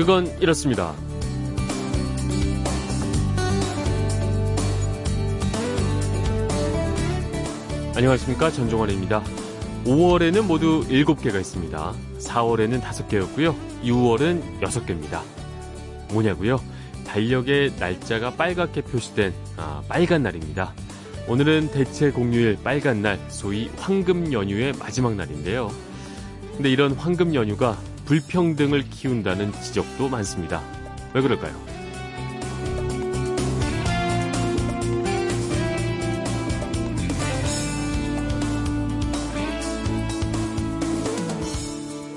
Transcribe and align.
그건 0.00 0.26
이렇습니다. 0.40 0.94
안녕하십니까 7.94 8.50
전종환입니다. 8.50 9.22
5월에는 9.84 10.46
모두 10.46 10.86
7개가 10.88 11.38
있습니다. 11.38 11.94
4월에는 12.18 12.80
5개였고요. 12.80 13.54
6월은 13.84 14.60
6개입니다. 14.62 15.20
뭐냐고요? 16.14 16.62
달력의 17.06 17.74
날짜가 17.78 18.36
빨갛게 18.36 18.80
표시된 18.80 19.34
아, 19.58 19.82
빨간 19.86 20.22
날입니다. 20.22 20.72
오늘은 21.28 21.72
대체 21.72 22.10
공휴일 22.10 22.56
빨간 22.64 23.02
날, 23.02 23.20
소위 23.28 23.68
황금 23.76 24.32
연휴의 24.32 24.72
마지막 24.78 25.14
날인데요. 25.14 25.70
근데 26.56 26.70
이런 26.70 26.92
황금 26.92 27.34
연휴가 27.34 27.76
불평등을 28.10 28.90
키운다는 28.90 29.52
지적도 29.52 30.08
많습니다. 30.08 30.60
왜 31.14 31.22
그럴까요? 31.22 31.54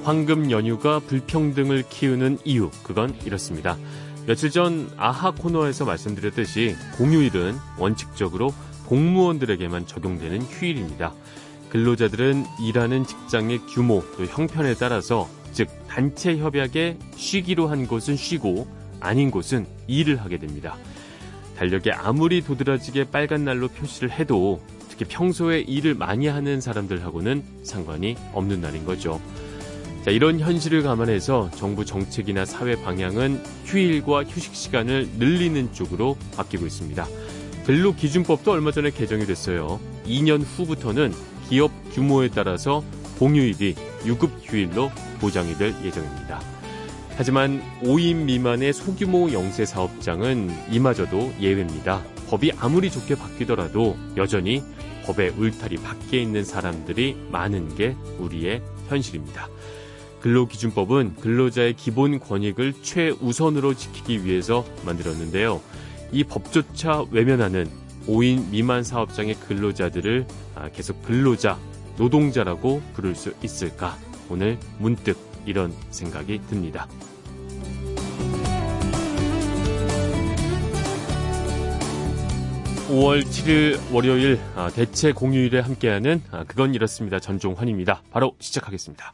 황금 0.04 0.50
연휴가 0.50 0.98
불평등을 0.98 1.84
키우는 1.88 2.40
이유, 2.44 2.72
그건 2.82 3.16
이렇습니다. 3.24 3.78
며칠 4.26 4.50
전 4.50 4.90
아하 4.98 5.30
코너에서 5.30 5.86
말씀드렸듯이 5.86 6.76
공휴일은 6.98 7.56
원칙적으로 7.78 8.52
공무원들에게만 8.88 9.86
적용되는 9.86 10.42
휴일입니다. 10.42 11.14
근로자들은 11.70 12.46
일하는 12.64 13.06
직장의 13.06 13.60
규모 13.68 14.04
또 14.18 14.26
형편에 14.26 14.74
따라서 14.74 15.30
즉 15.54 15.70
단체 15.88 16.38
협약에 16.38 16.98
쉬기로 17.16 17.68
한 17.68 17.88
곳은 17.88 18.16
쉬고 18.16 18.68
아닌 19.00 19.32
곳은 19.32 19.66
일을 19.88 20.22
하게 20.22 20.38
됩니다. 20.38 20.76
달력에 21.58 21.92
아무리 21.92 22.42
도드라지게 22.42 23.06
빨간 23.06 23.46
날로 23.46 23.68
표시를 23.68 24.12
해도 24.12 24.62
특히 24.90 25.06
평소에 25.06 25.62
일을 25.62 25.96
많이 25.96 26.28
하는 26.28 26.62
사람들하고는 26.62 27.44
상관이 27.64 28.16
없는 28.34 28.62
날인 28.62 28.86
거죠. 28.86 29.22
자, 30.04 30.12
이런 30.12 30.40
현실을 30.40 30.84
감안해서 30.84 31.52
정부 31.56 31.86
정책이나 31.86 32.44
사회 32.46 32.76
방향은 32.82 33.42
휴일과 33.66 34.26
휴식 34.26 34.54
시간을 34.54 35.08
늘리는 35.18 35.72
쪽으로 35.74 36.18
바뀌고 36.36 36.66
있습니다. 36.66 37.08
근로 37.66 37.96
기준법도 37.96 38.52
얼마 38.52 38.72
전에 38.72 38.92
개정이 38.92 39.26
됐어요. 39.26 39.80
2년 40.06 40.44
후부터는 40.44 41.14
기업 41.48 41.72
규모에 41.94 42.28
따라서 42.28 42.84
공휴일이 43.20 43.76
유급 44.06 44.32
휴일로 44.42 44.92
보장이 45.20 45.56
될 45.56 45.74
예정입니다. 45.84 46.42
하지만 47.16 47.62
5인 47.84 48.24
미만의 48.24 48.74
소규모 48.74 49.32
영세 49.32 49.66
사업장은 49.66 50.50
이마저도 50.72 51.34
예외입니다. 51.40 52.02
법이 52.30 52.52
아무리 52.58 52.90
좋게 52.90 53.16
바뀌더라도 53.16 53.96
여전히 54.18 54.64
법의 55.06 55.34
울타리 55.38 55.78
밖에 55.78 56.22
있는 56.22 56.44
사람들이 56.44 57.16
많은 57.32 57.76
게 57.76 57.96
우리의 58.20 58.62
현실입니다. 58.88 59.48
근로기준법은 60.22 61.18
근로자의 61.20 61.76
기본 61.76 62.20
권익을 62.20 62.74
최우선으로 62.82 63.76
지키기 63.76 64.26
위해서 64.26 64.66
만들었는데요. 64.86 65.62
이 66.14 66.24
법조차 66.24 67.06
외면하는 67.12 67.70
5인 68.08 68.50
미만 68.50 68.84
사업장의 68.84 69.36
근로자들을 69.36 70.26
아, 70.56 70.70
계속 70.70 71.02
근로자, 71.04 71.60
노동자라고 71.98 72.82
부를 72.94 73.16
수 73.16 73.34
있을까? 73.44 73.98
오늘 74.30 74.58
문득 74.80 75.18
이런 75.46 75.74
생각이 75.92 76.42
듭니다. 76.50 76.88
5월 82.90 83.24
7일 83.24 83.80
월요일 83.92 84.40
아, 84.56 84.70
대체 84.70 85.12
공휴일에 85.14 85.60
함께하는 85.60 86.22
아, 86.32 86.44
그건 86.44 86.76
이렇습니다. 86.76 87.20
전종환입니다. 87.20 88.04
바로 88.12 88.36
시작하겠습니다. 88.40 89.14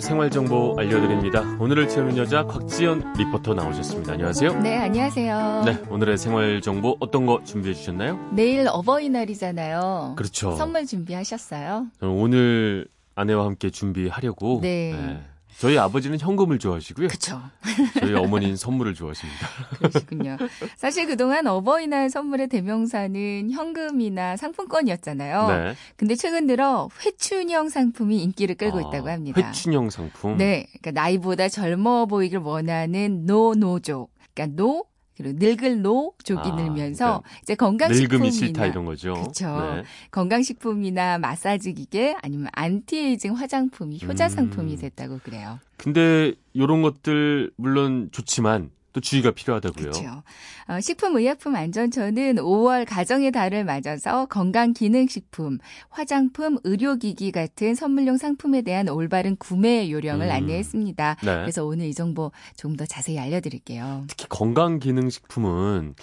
꽉 0.00 0.02
채워줄 0.02 0.02
생활 0.02 0.30
정보 0.30 0.74
알려드립니다. 0.78 1.42
오늘을 1.60 1.88
채우는 1.88 2.16
여자 2.16 2.44
곽지연 2.44 3.14
리포터 3.18 3.54
나오셨습니다. 3.54 4.14
안녕하세요. 4.14 4.60
네, 4.60 4.76
안녕하세요. 4.78 5.62
네, 5.66 5.78
오늘의 5.90 6.18
생활 6.18 6.60
정보 6.60 6.96
어떤 7.00 7.26
거 7.26 7.42
준비해 7.44 7.74
주셨나요? 7.74 8.18
내일 8.32 8.66
어버이날이잖아요. 8.68 10.14
그렇죠. 10.16 10.56
선물 10.56 10.86
준비하셨어요? 10.86 11.86
저는 12.00 12.14
오늘 12.14 12.88
아내와 13.14 13.44
함께 13.44 13.70
준비하려고 13.70 14.60
네. 14.62 14.92
네. 14.92 15.22
저희 15.60 15.76
아버지는 15.76 16.18
현금을 16.18 16.58
좋아하시고요. 16.58 17.08
그쵸. 17.08 17.38
저희 18.00 18.14
어머니는 18.14 18.56
선물을 18.56 18.94
좋아하십니다. 18.94 19.46
그러시군요. 19.76 20.38
사실 20.76 21.06
그동안 21.06 21.46
어버이날 21.46 22.08
선물의 22.08 22.48
대명사는 22.48 23.50
현금이나 23.50 24.38
상품권이었잖아요. 24.38 25.48
네. 25.48 25.74
근데 25.96 26.14
최근 26.14 26.46
들어 26.46 26.88
회춘형 27.04 27.68
상품이 27.68 28.22
인기를 28.22 28.54
끌고 28.54 28.78
아, 28.78 28.80
있다고 28.80 29.10
합니다. 29.10 29.38
회춘형 29.38 29.90
상품. 29.90 30.38
네. 30.38 30.66
그러니까 30.80 30.92
나이보다 30.92 31.50
젊어 31.50 32.06
보이길 32.06 32.38
원하는 32.38 33.26
노노족. 33.26 34.10
그러니까 34.32 34.56
no 34.56 34.86
그리고 35.22 35.38
늙을 35.38 35.82
노 35.82 36.14
족이 36.24 36.50
아, 36.50 36.54
늘면서 36.54 37.04
그러니까 37.04 37.30
이제 37.42 37.54
건강식품이나 37.54 38.16
늙음이 38.16 38.30
싫다 38.30 38.66
이런 38.66 38.84
거죠. 38.84 39.12
그쵸. 39.14 39.74
네. 39.74 39.82
건강식품이나 40.10 41.18
마사지 41.18 41.74
기계 41.74 42.16
아니면 42.22 42.48
안티에이징 42.52 43.34
화장품이 43.34 44.00
효자 44.04 44.26
음. 44.26 44.28
상품이 44.28 44.76
됐다고 44.76 45.20
그래요. 45.22 45.58
근데 45.76 46.34
이런 46.52 46.82
것들 46.82 47.50
물론 47.56 48.08
좋지만 48.12 48.70
또 48.92 49.00
주의가 49.00 49.30
필요하다고요. 49.30 49.90
그렇죠. 49.90 50.22
어, 50.68 50.80
식품의약품안전처는 50.80 52.36
5월 52.36 52.84
가정의 52.88 53.32
달을 53.32 53.64
맞아서 53.64 54.26
건강기능식품, 54.26 55.58
화장품, 55.88 56.58
의료기기 56.64 57.32
같은 57.32 57.74
선물용 57.74 58.16
상품에 58.16 58.62
대한 58.62 58.88
올바른 58.88 59.36
구매 59.36 59.90
요령을 59.90 60.26
음. 60.26 60.30
안내했습니다. 60.30 61.16
네. 61.22 61.34
그래서 61.40 61.64
오늘 61.64 61.86
이 61.86 61.94
정보 61.94 62.32
좀더 62.56 62.86
자세히 62.86 63.18
알려드릴게요. 63.18 64.04
특히 64.08 64.26
건강기능식품은 64.28 65.94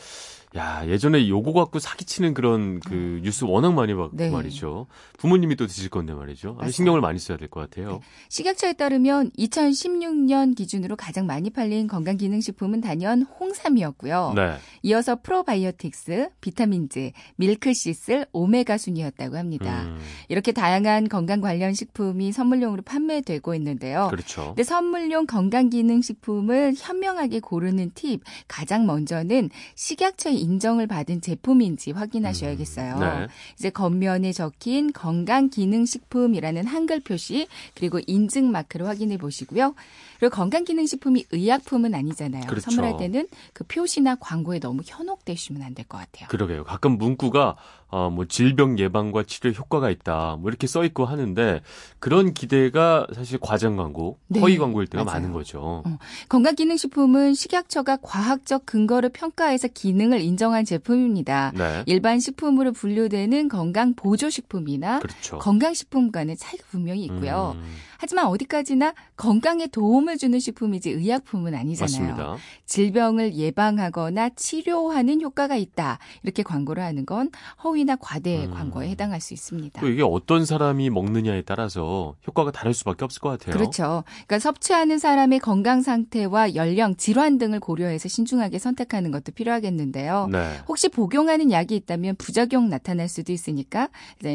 야 0.58 0.84
예전에 0.88 1.28
요거 1.30 1.54
갖고 1.54 1.80
사기치는 1.80 2.34
그런 2.34 2.80
그 2.80 3.20
뉴스 3.24 3.44
워낙 3.46 3.74
많이 3.74 3.94
봤고 3.94 4.12
네. 4.18 4.30
말이죠. 4.30 4.88
부모님이 5.18 5.56
또 5.56 5.68
드실 5.68 5.90
건데 5.90 6.14
말이죠. 6.14 6.54
맞아요. 6.56 6.72
신경을 6.72 7.00
많이 7.02 7.20
써야 7.20 7.38
될 7.38 7.48
것 7.48 7.62
같아요. 7.62 8.02
식약처에 8.30 8.74
따르면 8.74 9.32
2016년 9.38 10.56
기준으로 10.56 10.96
가장 10.96 11.26
많이 11.28 11.50
팔린 11.50 11.88
건강기능식품은 11.88 12.82
단연 12.82 13.22
홍삼이었고요. 13.22 14.34
네. 14.36 14.56
이어서 14.84 15.16
프로바이오틱스, 15.22 16.30
비타민즈, 16.42 17.12
밀크시슬, 17.36 18.26
오메가 18.32 18.78
순이었다고 18.78 19.38
합니다. 19.38 19.84
음, 19.84 20.00
이렇게 20.28 20.52
다양한 20.52 21.08
건강 21.08 21.40
관련 21.42 21.74
식품이 21.74 22.32
선물용으로 22.32 22.82
판매되고 22.84 23.54
있는데요. 23.56 24.08
그렇죠. 24.10 24.48
근데 24.48 24.64
선물용 24.64 25.26
건강기능식품을 25.28 26.74
현명하게 26.78 27.40
고르는 27.40 27.92
팁, 27.96 28.22
가장 28.48 28.86
먼저는 28.86 29.50
식약처의 29.76 30.36
인정을 30.48 30.88
받은 30.88 31.22
제품인지 31.22 31.92
확인하셔야겠어요. 31.92 33.00
네. 33.00 33.28
이제 33.58 33.70
겉면에 33.70 34.32
적힌 34.32 34.94
건강 34.94 35.50
기능 35.50 35.86
식품이라는 35.86 36.66
한글 36.66 37.02
표시, 37.02 37.48
그리고 37.76 38.00
인증 38.08 38.52
마크를 38.52 38.88
확인해 38.88 39.18
보시고요. 39.18 39.76
그리고 40.20 40.36
건강기능식품이 40.36 41.26
의약품은 41.32 41.94
아니잖아요. 41.94 42.46
그렇죠. 42.48 42.72
선물할 42.72 42.98
때는 42.98 43.28
그 43.54 43.64
표시나 43.66 44.16
광고에 44.16 44.60
너무 44.60 44.82
현혹되시면 44.86 45.62
안 45.62 45.74
될 45.76 45.86
것 45.88 45.98
같아요. 46.00 46.28
그러게요. 46.30 46.64
가끔 46.64 46.98
문구가 46.98 47.56
어, 47.90 48.10
뭐 48.10 48.26
질병 48.26 48.78
예방과 48.80 49.24
치료에 49.24 49.54
효과가 49.54 49.90
있다. 49.90 50.36
뭐 50.40 50.50
이렇게 50.50 50.68
써 50.68 50.84
있고 50.84 51.06
하는데 51.06 51.62
그런 52.00 52.34
기대가 52.34 53.08
사실 53.16 53.38
과장 53.40 53.78
광고, 53.78 54.18
네, 54.28 54.40
허위 54.42 54.58
광고일 54.58 54.88
때가 54.88 55.06
맞아요. 55.06 55.20
많은 55.22 55.32
거죠. 55.34 55.84
어, 55.86 55.98
건강기능식품은 56.28 57.34
식약처가 57.34 57.98
과학적 58.02 58.66
근거를 58.66 59.10
평가해서 59.10 59.68
기능을 59.70 60.20
인정한 60.22 60.66
제품입니다. 60.66 61.54
네. 61.56 61.84
일반 61.86 62.20
식품으로 62.20 62.74
분류되는 62.74 63.48
건강 63.50 63.94
보조식품이나 63.94 65.00
그렇죠. 65.00 65.38
건강식품과는 65.40 66.36
차이가 66.38 66.64
분명히 66.70 67.04
있고요. 67.06 67.54
음, 67.58 67.64
하지만 67.98 68.28
어디까지나 68.28 68.94
건강에 69.16 69.68
도움을 69.68 70.18
주는 70.18 70.40
식품이지 70.40 70.92
의약품은 70.92 71.56
아니잖아요. 71.56 72.08
맞습니다. 72.08 72.38
질병을 72.66 73.36
예방하거나 73.36 74.30
치료하는 74.36 75.22
효과가 75.22 75.56
있다. 75.56 76.00
이렇게 76.24 76.44
광고를 76.44 76.84
하는 76.84 77.06
건 77.06 77.30
허위나 77.64 77.96
과대 77.98 78.46
음. 78.46 78.52
광고에 78.52 78.90
해당할 78.90 79.22
수 79.22 79.34
있습니다. 79.34 79.82
또 79.82 79.90
이게 79.90 80.04
어떤 80.04 80.46
사람이 80.46 80.90
먹느냐에 80.90 81.42
따라서 81.44 82.16
효과가 82.28 82.52
다를 82.52 82.74
수밖에 82.74 83.06
없을 83.06 83.22
것 83.22 83.30
같아요. 83.30 83.56
그렇죠. 83.56 84.04
그러니까 84.28 84.40
섭취하는 84.40 85.00
사람의 85.00 85.40
건강 85.40 85.82
상태와 85.82 86.56
연령, 86.56 86.96
질환 86.96 87.38
등을 87.38 87.60
고려해서 87.60 88.08
신중하게 88.10 88.60
선택하는 88.60 89.12
것도 89.12 89.32
필요하겠는데요. 89.32 90.28
네. 90.32 90.60
혹시 90.68 90.90
복용하는 90.90 91.52
약이 91.52 91.76
있다면 91.76 92.16
부작용 92.18 92.70
나타날 92.70 93.10
수도 93.10 93.32
있으니까 93.32 93.90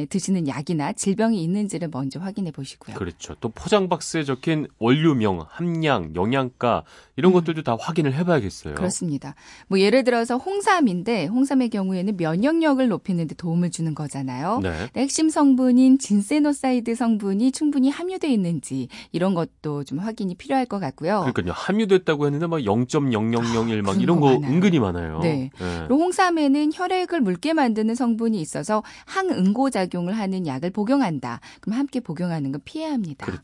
드시는 0.09 0.49
약이나 0.49 0.93
질병이 0.93 1.43
있는지를 1.43 1.89
먼저 1.93 2.19
확인해 2.21 2.51
보시고요. 2.51 2.97
그렇죠. 2.97 3.35
또 3.41 3.52
포장 3.55 3.89
박스에 3.89 4.25
적힌 4.25 4.67
원료명, 4.79 5.45
함량, 5.49 6.15
영양가 6.15 6.85
이런 7.17 7.33
음. 7.33 7.35
것들도 7.35 7.63
다 7.63 7.77
확인을 7.79 8.15
해봐야겠어요. 8.15 8.75
그렇습니다. 8.75 9.35
뭐 9.69 9.79
예를 9.79 10.05
들어서 10.05 10.37
홍삼인데 10.37 11.27
홍삼의 11.27 11.71
경우에는 11.71 12.17
면역력을 12.17 12.87
높이는 12.89 13.27
데 13.27 13.35
도움을 13.35 13.71
주는 13.71 13.95
거잖아요. 13.95 14.61
네. 14.63 14.89
핵심 14.97 15.29
성분인 15.29 15.99
진세노사이드 15.99 16.95
성분이 16.95 17.53
충분히 17.53 17.91
함유돼 17.91 18.29
있는지 18.33 18.89
이런 19.13 19.35
것도 19.35 19.85
좀 19.85 19.99
확인이 19.99 20.35
필요할 20.35 20.67
것 20.67 20.79
같고요. 20.81 21.21
그러니까요. 21.33 21.53
함유됐다고 21.55 22.27
했는데 22.27 22.47
막 22.47 22.59
0.0001막 22.59 23.83
그런 23.83 24.01
이런 24.01 24.21
거 24.21 24.39
거. 24.39 24.47
은근히 24.47 24.79
많아요. 24.79 25.21
네. 25.21 25.51
그리고 25.59 25.97
홍삼에는 26.03 26.71
혈액을 26.75 27.21
묽게 27.21 27.53
만드는 27.53 27.95
성분이 27.95 28.41
있어서 28.41 28.83
항응고 29.07 29.71
작용을 29.71 30.17
하는 30.17 30.47
약을 30.47 30.71
복용한다. 30.71 31.41
그럼 31.61 31.79
함께 31.79 32.01
복용하는 32.01 32.53
건 32.53 32.61
피해야 32.65 32.93
합니다. 32.93 33.27
그렇죠. 33.27 33.42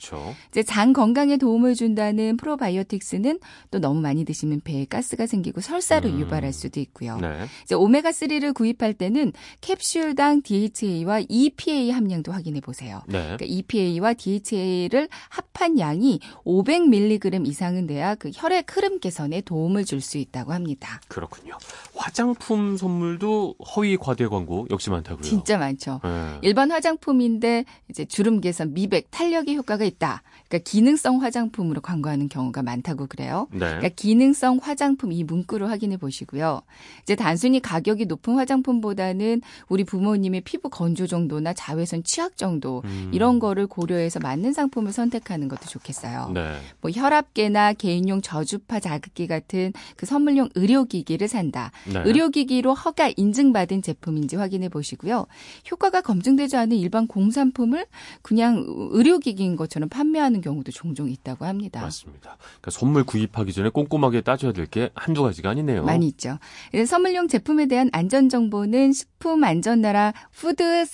이제 0.50 0.62
장 0.62 0.92
건강에 0.92 1.36
도움을 1.36 1.74
준다는 1.74 2.36
프로바이오틱스는 2.36 3.38
또 3.70 3.78
너무 3.78 4.00
많이 4.00 4.24
드시면 4.24 4.62
배에 4.64 4.86
가스가 4.86 5.26
생기고 5.26 5.60
설사를 5.60 6.08
음. 6.10 6.20
유발할 6.20 6.52
수도 6.52 6.80
있고요. 6.80 7.18
네. 7.18 7.46
이제 7.62 7.74
오메가 7.74 8.10
3를 8.10 8.54
구입할 8.54 8.94
때는 8.94 9.32
캡슐당 9.60 10.42
DHA와 10.42 11.22
EPA 11.28 11.90
함량도 11.90 12.32
확인해 12.32 12.60
보세요. 12.60 13.02
네. 13.06 13.22
그러니까 13.22 13.44
EPA와 13.46 14.14
DHA를 14.14 15.08
합한 15.28 15.78
양이 15.78 16.20
500mg 16.44 17.46
이상은 17.46 17.86
돼야 17.86 18.14
그 18.14 18.30
혈액 18.34 18.74
흐름 18.74 18.98
개선에 19.00 19.42
도움을 19.42 19.84
줄 19.84 19.98
수 20.00 20.18
있다고 20.18 20.52
합니다. 20.52 21.00
그렇군요. 21.08 21.56
화장품 21.94 22.76
선물도 22.76 23.56
허위 23.74 23.96
과대 23.96 24.26
광고 24.26 24.66
역시 24.70 24.90
많다고요. 24.90 25.22
진짜 25.22 25.58
많죠. 25.58 26.00
네. 26.04 26.38
일반 26.42 26.70
화장품인데 26.70 27.64
이제 27.90 28.04
주름 28.04 28.40
개선, 28.40 28.74
미백, 28.74 29.10
탄력에 29.10 29.54
효과가 29.54 29.84
있다. 29.88 30.22
그러니까 30.48 30.70
기능성 30.70 31.22
화장품으로 31.22 31.80
광고하는 31.80 32.28
경우가 32.28 32.62
많다고 32.62 33.06
그래요. 33.06 33.46
네. 33.50 33.58
그러니까 33.58 33.88
기능성 33.90 34.60
화장품 34.62 35.12
이 35.12 35.22
문구를 35.24 35.70
확인해 35.70 35.96
보시고요. 35.96 36.62
이제 37.02 37.14
단순히 37.14 37.60
가격이 37.60 38.06
높은 38.06 38.36
화장품보다는 38.36 39.42
우리 39.68 39.84
부모님의 39.84 40.40
피부 40.42 40.70
건조 40.70 41.06
정도나 41.06 41.52
자외선 41.52 42.02
취약 42.02 42.36
정도 42.36 42.82
음. 42.86 43.10
이런 43.12 43.38
거를 43.38 43.66
고려해서 43.66 44.20
맞는 44.20 44.52
상품을 44.52 44.92
선택하는 44.92 45.48
것도 45.48 45.66
좋겠어요. 45.66 46.30
네. 46.32 46.56
뭐 46.80 46.90
혈압계나 46.90 47.74
개인용 47.74 48.22
저주파 48.22 48.80
자극기 48.80 49.26
같은 49.26 49.72
그 49.96 50.06
선물용 50.06 50.48
의료기기를 50.54 51.28
산다. 51.28 51.70
네. 51.92 52.02
의료기기로 52.04 52.74
허가 52.74 53.10
인증받은 53.14 53.82
제품인지 53.82 54.36
확인해 54.36 54.68
보시고요. 54.68 55.26
효과가 55.70 56.00
검증되지 56.00 56.56
않은 56.56 56.76
일반 56.76 57.06
공산품을 57.06 57.86
그냥 58.22 58.64
의료기기인 58.66 59.56
것처럼 59.56 59.77
판매하는 59.86 60.40
경우도 60.40 60.72
종종 60.72 61.08
있다고 61.10 61.44
합니다. 61.44 61.80
맞습니다. 61.82 62.36
그러니까 62.38 62.70
선물 62.70 63.04
구입하기 63.04 63.52
전에 63.52 63.68
꼼꼼하게 63.68 64.22
따져야 64.22 64.52
될 64.52 64.66
게 64.68 64.90
한두 64.94 65.22
가지가 65.22 65.50
아니네요. 65.50 65.84
많이 65.84 66.06
있죠. 66.08 66.38
선물용 66.86 67.28
제품에 67.28 67.66
대한 67.66 67.88
안전 67.92 68.28
정보는 68.28 68.92
식품 68.92 69.44
안전 69.44 69.80
나라 69.80 70.12
food 70.32 70.84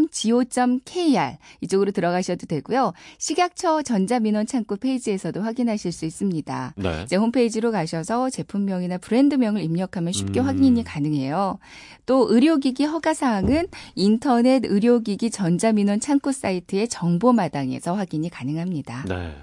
safety.korea.go.kr 0.00 1.36
이쪽으로 1.60 1.90
들어가셔도 1.90 2.46
되고요. 2.46 2.92
식약처 3.18 3.82
전자민원 3.82 4.46
창구 4.46 4.76
페이지에서도 4.78 5.40
확인하실 5.42 5.92
수 5.92 6.04
있습니다. 6.04 6.74
네. 6.76 7.02
이제 7.04 7.16
홈페이지로 7.16 7.70
가셔서 7.72 8.30
제품명이나 8.30 8.98
브랜드명을 8.98 9.62
입력하면 9.62 10.12
쉽게 10.12 10.40
음. 10.40 10.46
확인이 10.46 10.82
가능해요. 10.84 11.58
또 12.06 12.26
의료기기 12.28 12.84
허가 12.84 13.14
사항은 13.14 13.68
인터넷 13.94 14.64
의료기기 14.64 15.30
전자민원 15.30 16.00
창구 16.00 16.32
사이트의 16.32 16.88
정 16.88 17.09
보마당에서 17.18 17.94
확인이 17.94 18.28
가능합니다. 18.28 19.04
네. 19.08 19.34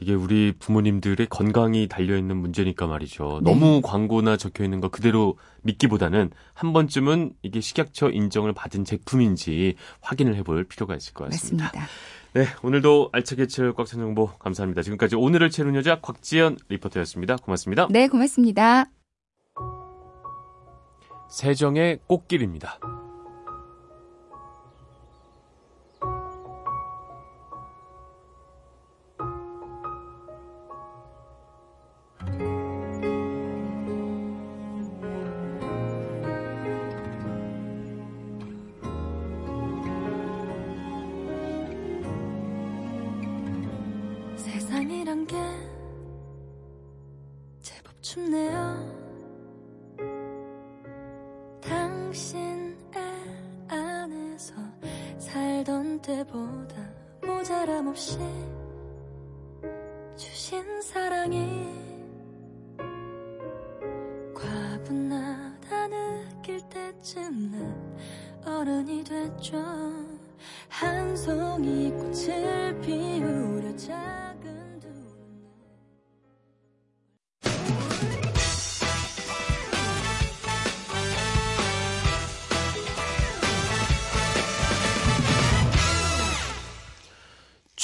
이게 0.00 0.14
우리 0.14 0.52
부모님들의 0.58 1.28
건강이 1.28 1.86
달려있는 1.88 2.36
문제니까 2.36 2.86
말이죠. 2.86 3.40
네. 3.44 3.50
너무 3.52 3.80
광고나 3.82 4.36
적혀 4.36 4.64
있는 4.64 4.80
거 4.80 4.88
그대로 4.88 5.38
믿기보다는 5.62 6.30
한 6.54 6.72
번쯤은 6.72 7.34
이게 7.42 7.60
식약처 7.60 8.10
인정을 8.10 8.52
받은 8.52 8.84
제품인지 8.84 9.76
확인을 10.00 10.34
해볼 10.36 10.64
필요가 10.64 10.96
있을 10.96 11.14
것 11.14 11.30
같습니다. 11.30 11.66
맞습니다. 11.66 11.88
네, 12.34 12.46
오늘도 12.62 13.10
알차게 13.12 13.46
채울 13.46 13.74
꽉찬 13.74 14.00
정보 14.00 14.26
감사합니다. 14.38 14.82
지금까지 14.82 15.16
오늘을 15.16 15.50
채우는 15.50 15.74
여자 15.76 16.00
곽지연 16.00 16.56
리포터였습니다. 16.68 17.36
고맙습니다. 17.36 17.88
네, 17.90 18.08
고맙습니다. 18.08 18.86
세정의 21.28 22.00
꽃길입니다. 22.06 23.01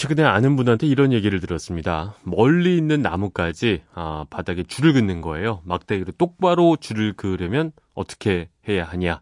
최근에 0.08 0.26
아는 0.26 0.56
분한테 0.56 0.86
이런 0.86 1.12
얘기를 1.12 1.38
들었습니다. 1.38 2.14
멀리 2.22 2.78
있는 2.78 3.02
나무까지 3.02 3.82
아, 3.92 4.24
바닥에 4.30 4.62
줄을 4.62 4.94
긋는 4.94 5.20
거예요. 5.20 5.60
막대기로 5.64 6.12
똑바로 6.12 6.76
줄을 6.76 7.12
그으려면 7.12 7.72
어떻게 7.94 8.48
해야 8.66 8.84
하냐? 8.84 9.20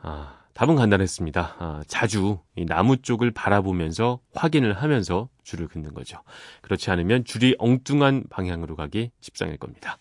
아, 0.00 0.36
답은 0.54 0.76
간단했습니다. 0.76 1.56
아, 1.58 1.82
자주 1.88 2.38
이 2.54 2.66
나무 2.66 2.98
쪽을 2.98 3.32
바라보면서 3.32 4.20
확인을 4.32 4.74
하면서 4.74 5.28
줄을 5.42 5.66
긋는 5.66 5.92
거죠. 5.92 6.22
그렇지 6.60 6.92
않으면 6.92 7.24
줄이 7.24 7.56
엉뚱한 7.58 8.26
방향으로 8.30 8.76
가기 8.76 9.10
십상일 9.20 9.56
겁니다. 9.56 9.98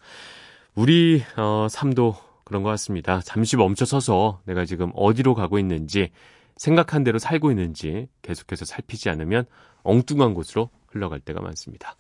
우리 0.76 1.24
어, 1.36 1.66
삶도 1.68 2.16
그런 2.44 2.62
것 2.62 2.70
같습니다. 2.70 3.22
잠시 3.22 3.58
멈춰 3.58 3.86
서서 3.86 4.42
내가 4.46 4.66
지금 4.66 4.92
어디로 4.94 5.34
가고 5.34 5.58
있는지 5.58 6.12
생각한 6.60 7.06
대로 7.06 7.18
살고 7.20 7.52
있는지 7.52 8.08
계속해서 8.22 8.66
살피지 8.66 9.10
않으면 9.10 9.46
엉뚱한 9.84 10.34
곳으로 10.34 10.70
흘러갈 10.88 11.22
때가 11.22 11.42
많습니다. 11.42 11.96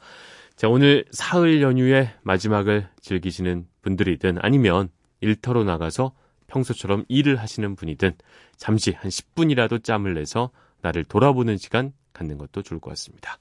자, 0.55 0.67
오늘 0.67 1.05
사흘 1.11 1.61
연휴의 1.61 2.11
마지막을 2.23 2.89
즐기시는 2.99 3.65
분들이든 3.81 4.37
아니면 4.41 4.89
일터로 5.21 5.63
나가서 5.63 6.13
평소처럼 6.47 7.05
일을 7.07 7.37
하시는 7.37 7.75
분이든 7.75 8.15
잠시 8.57 8.91
한 8.91 9.09
10분이라도 9.09 9.81
짬을 9.81 10.13
내서 10.13 10.51
나를 10.81 11.05
돌아보는 11.05 11.57
시간 11.57 11.93
갖는 12.11 12.37
것도 12.37 12.61
좋을 12.61 12.81
것 12.81 12.89
같습니다. 12.89 13.37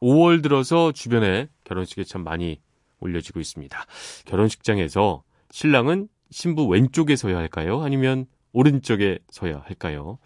5월 0.00 0.42
들어서 0.42 0.92
주변에 0.92 1.48
결혼식이 1.64 2.04
참 2.04 2.22
많이 2.22 2.60
올려지고 3.00 3.40
있습니다. 3.40 3.84
결혼식장에서 4.26 5.24
신랑은 5.50 6.08
신부 6.30 6.66
왼쪽에 6.68 7.16
서야 7.16 7.36
할까요? 7.36 7.82
아니면 7.82 8.26
오른쪽에 8.52 9.18
서야 9.30 9.62
할까요? 9.64 10.18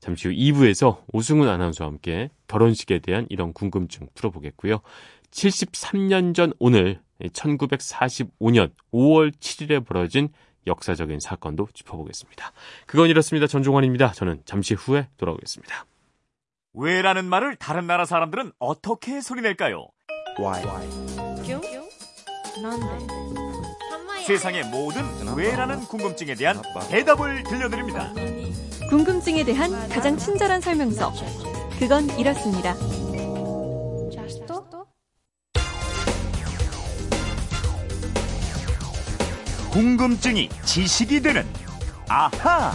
잠시 0.00 0.28
후 0.28 0.34
2부에서 0.34 1.02
오승훈 1.12 1.48
아나운서와 1.48 1.90
함께 1.90 2.30
결혼식에 2.46 2.98
대한 2.98 3.26
이런 3.30 3.52
궁금증 3.52 4.08
풀어보겠고요. 4.14 4.80
73년 5.30 6.34
전 6.34 6.52
오늘 6.58 7.00
1945년 7.20 8.70
5월 8.92 9.32
7일에 9.32 9.84
벌어진 9.84 10.28
역사적인 10.66 11.20
사건도 11.20 11.68
짚어보겠습니다. 11.74 12.52
그건 12.86 13.08
이렇습니다. 13.08 13.46
전종환입니다. 13.46 14.12
저는 14.12 14.42
잠시 14.44 14.74
후에 14.74 15.08
돌아오겠습니다. 15.16 15.86
왜라는 16.74 17.24
말을 17.26 17.56
다른 17.56 17.86
나라 17.86 18.04
사람들은 18.04 18.52
어떻게 18.58 19.20
소리낼까요? 19.20 19.88
세상의 24.26 24.64
모든 24.64 25.02
왜라는 25.36 25.80
궁금증에 25.80 26.34
대한 26.34 26.62
대답을 26.88 27.42
들려드립니다. 27.42 28.10
궁금증에 28.88 29.44
대한 29.44 29.70
가장 29.90 30.16
친절한 30.16 30.62
설명서. 30.62 31.12
그건 31.78 32.08
이렇습니다. 32.18 32.74
궁금증이 39.70 40.48
지식이 40.64 41.20
되는 41.20 41.44
아하. 42.08 42.72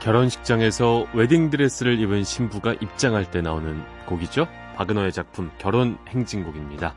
결혼식장에서 0.00 1.08
웨딩드레스를 1.12 1.98
입은 2.00 2.24
신부가 2.24 2.74
입장할 2.74 3.30
때 3.30 3.42
나오는 3.42 3.82
곡이죠. 4.06 4.46
박은호의 4.76 5.12
작품 5.12 5.50
결혼 5.58 5.98
행진곡입니다. 6.08 6.94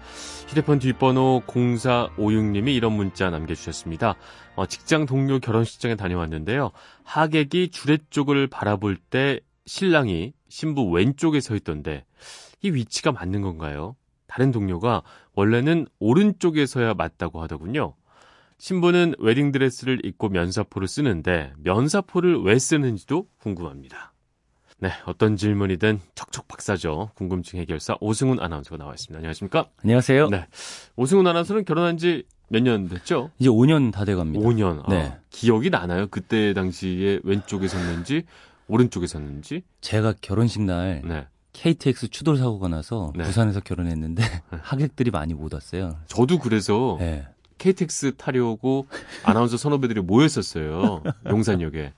휴대폰 0.48 0.78
뒷번호 0.78 1.42
0456님이 1.48 2.76
이런 2.76 2.94
문자 2.94 3.32
남겨주셨습니다. 3.32 4.16
어, 4.56 4.66
직장 4.68 5.08
동료 5.08 5.40
결혼식장에 5.40 5.96
다녀왔는데요. 5.96 6.72
하객이 7.04 7.70
주례 7.70 7.98
쪽을 8.12 8.48
바라볼 8.48 8.98
때 8.98 9.40
신랑이 9.66 10.34
신부 10.48 10.90
왼쪽에 10.92 11.40
서 11.40 11.56
있던데 11.56 12.06
이 12.62 12.70
위치가 12.70 13.12
맞는 13.12 13.42
건가요? 13.42 13.96
다른 14.28 14.52
동료가 14.52 15.02
원래는 15.34 15.88
오른쪽에 16.00 16.68
서야 16.68 16.94
맞다고 16.94 17.42
하더군요. 17.42 17.96
신부는 18.62 19.16
웨딩드레스를 19.18 20.06
입고 20.06 20.30
면사포를 20.30 20.88
쓰는데 20.88 21.52
면사포를 21.64 22.44
왜 22.44 22.60
쓰는지도 22.60 23.26
궁금합니다. 23.40 24.14
네, 24.78 24.92
어떤 25.08 25.36
질문이든 25.36 26.00
척척 26.14 26.48
박사죠. 26.48 27.10
궁금증 27.16 27.58
해결사 27.58 27.96
오승훈 28.00 28.40
아나운서가 28.40 28.78
나와 28.78 28.94
있습니다. 28.94 29.18
안녕하십니까? 29.18 29.70
안녕하세요. 29.84 30.30
네. 30.30 30.46
오승훈 30.96 31.26
아나운서는 31.26 31.66
결혼한 31.66 31.98
지 31.98 32.24
몇 32.52 32.62
년 32.62 32.88
됐죠? 32.88 33.32
이제 33.40 33.50
5년 33.50 33.92
다 33.94 34.06
돼갑니다. 34.06 34.46
5년. 34.48 34.88
네. 34.90 35.08
아, 35.08 35.20
기억이 35.32 35.70
나나요? 35.72 36.06
그때 36.12 36.54
당시에 36.54 37.20
왼쪽에 37.24 37.68
섰는지 37.68 38.26
오른쪽에 38.68 39.08
섰는지? 39.08 39.64
제가 39.80 40.14
결혼식 40.22 40.62
날 40.62 41.02
네. 41.04 41.26
KTX 41.54 42.10
추돌 42.10 42.38
사고가 42.38 42.68
나서 42.68 43.12
네. 43.16 43.24
부산에서 43.24 43.62
결혼했는데 43.62 44.22
하객들이 44.62 45.10
많이 45.12 45.34
못 45.34 45.52
왔어요. 45.54 45.98
저도 46.08 46.38
그래서 46.40 46.98
네. 47.00 47.26
KTX 47.62 48.14
타려고 48.18 48.88
아나운서 49.24 49.56
선후배들이 49.56 50.02
모였었어요. 50.02 51.04
용산역에. 51.30 51.94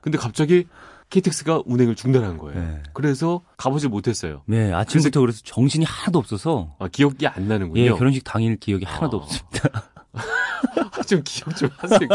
근데 0.00 0.16
갑자기 0.16 0.66
KTX가 1.10 1.62
운행을 1.66 1.96
중단한 1.96 2.38
거예요. 2.38 2.60
네. 2.60 2.82
그래서 2.92 3.42
가보질 3.56 3.88
못했어요. 3.88 4.42
네, 4.46 4.72
아침부터 4.72 5.20
그래서 5.20 5.40
정신이 5.42 5.84
하나도 5.84 6.18
없어서 6.20 6.76
아, 6.78 6.86
기억이 6.86 7.26
안 7.26 7.48
나는군요. 7.48 7.82
예, 7.82 7.88
결혼식 7.88 8.22
당일 8.22 8.56
기억이 8.56 8.84
하나도 8.84 9.18
아. 9.18 9.22
없습니다. 9.22 9.90
좀 11.08 11.22
기억 11.24 11.56
좀 11.56 11.70
하세요. 11.78 12.08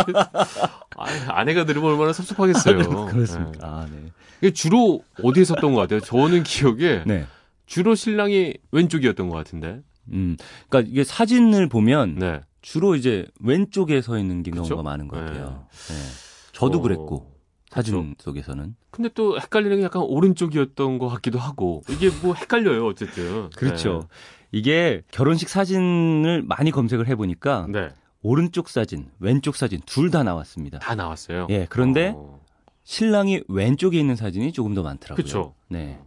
아, 0.95 1.05
아내가 1.29 1.65
들으면 1.65 1.91
얼마나 1.91 2.13
섭섭하겠어요. 2.13 3.07
그렇습니까? 3.07 3.67
아, 3.67 3.86
네. 3.91 3.98
네. 3.98 4.12
이게 4.39 4.51
주로 4.51 5.03
어디에 5.24 5.43
섰던 5.43 5.74
것 5.74 5.81
같아요? 5.81 6.00
저는 6.00 6.43
기억에 6.43 7.03
네. 7.05 7.25
주로 7.65 7.95
신랑이 7.95 8.53
왼쪽이었던 8.72 9.29
것 9.29 9.36
같은데. 9.36 9.81
음. 10.12 10.38
그러니까 10.69 10.91
이게 10.91 11.03
사진을 11.03 11.67
보면 11.67 12.19
네. 12.19 12.41
주로 12.63 12.96
이제 12.96 13.27
왼쪽에 13.41 14.01
서 14.01 14.17
있는 14.17 14.41
경우가 14.41 14.63
그쵸? 14.63 14.82
많은 14.82 15.08
것 15.08 15.20
네. 15.20 15.25
같아요. 15.25 15.67
네. 15.89 15.93
저도 16.53 16.79
어, 16.79 16.82
그랬고 16.82 17.32
사진 17.70 18.15
속에서는 18.17 18.75
근데 18.89 19.10
또 19.13 19.39
헷갈리는 19.39 19.77
게 19.77 19.84
약간 19.84 20.01
오른쪽이었던 20.03 20.98
것 20.98 21.10
같기도 21.10 21.39
하고 21.39 21.84
이게 21.89 22.10
뭐 22.24 22.34
헷갈려요 22.34 22.88
어쨌든. 22.88 23.50
그렇죠. 23.58 24.08
이게 24.51 25.01
결혼식 25.12 25.50
사진을 25.50 26.43
많이 26.43 26.72
검색을 26.72 27.08
해보니까 27.08 27.67
네. 27.70 27.82
네. 27.82 27.93
오른쪽 28.22 28.70
사진, 28.70 29.10
왼쪽 29.20 29.58
사진 29.58 29.82
둘 29.86 30.10
다 30.10 30.24
나왔습니다. 30.24 30.79
다 30.79 30.96
나왔어요. 30.96 31.48
예, 31.50 31.67
그런데 31.70 32.13
어. 32.15 32.39
신랑이 32.86 33.41
왼쪽에 33.50 34.00
있는 34.00 34.15
사진이 34.15 34.53
조금 34.53 34.74
더 34.74 34.84
많더라고요. 34.84 35.22
그쵸. 35.22 35.53
네. 35.67 36.00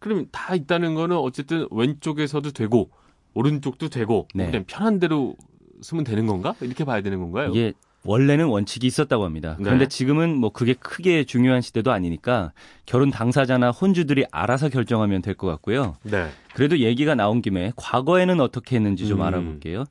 그럼 0.00 0.26
다 0.30 0.54
있다는 0.54 0.94
거는 0.94 1.16
어쨌든 1.16 1.66
왼쪽에서도 1.70 2.50
되고 2.50 2.90
오른쪽도 3.32 3.88
되고 3.88 4.28
네. 4.34 4.46
그냥 4.46 4.64
편한 4.66 4.98
대로 4.98 5.36
쓰면 5.84 6.02
되는 6.04 6.26
건가? 6.26 6.54
이렇게 6.60 6.84
봐야 6.84 7.00
되는 7.00 7.20
건가요? 7.20 7.50
이게 7.50 7.72
원래는 8.06 8.46
원칙이 8.46 8.86
있었다고 8.86 9.24
합니다. 9.24 9.56
네. 9.58 9.64
그런데 9.64 9.86
지금은 9.88 10.36
뭐 10.36 10.50
그게 10.50 10.74
크게 10.74 11.24
중요한 11.24 11.60
시대도 11.62 11.90
아니니까 11.92 12.52
결혼 12.84 13.10
당사자나 13.10 13.70
혼주들이 13.70 14.26
알아서 14.30 14.68
결정하면 14.68 15.22
될 15.22 15.34
것 15.34 15.46
같고요. 15.46 15.96
네. 16.02 16.28
그래도 16.54 16.78
얘기가 16.78 17.14
나온 17.14 17.40
김에 17.40 17.72
과거에는 17.76 18.40
어떻게 18.40 18.76
했는지 18.76 19.06
좀 19.08 19.20
음. 19.20 19.26
알아볼게요. 19.26 19.84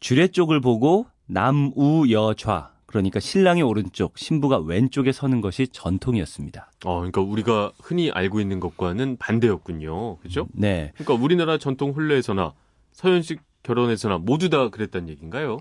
주례 0.00 0.28
쪽을 0.28 0.60
보고 0.60 1.06
남우여좌 1.26 2.70
그러니까 2.86 3.20
신랑이 3.20 3.62
오른쪽, 3.62 4.18
신부가 4.18 4.58
왼쪽에 4.58 5.12
서는 5.12 5.40
것이 5.40 5.66
전통이었습니다. 5.68 6.70
어, 6.84 6.96
그러니까 6.96 7.22
우리가 7.22 7.72
흔히 7.82 8.10
알고 8.10 8.38
있는 8.40 8.60
것과는 8.60 9.16
반대였군요. 9.18 10.18
그죠? 10.18 10.46
네. 10.52 10.92
그러니까 10.96 11.24
우리나라 11.24 11.56
전통 11.56 11.92
혼례에서나 11.92 12.52
서현식 12.92 13.40
결혼에서나 13.62 14.18
모두 14.18 14.50
다 14.50 14.68
그랬다는 14.68 15.08
얘기인가요? 15.08 15.58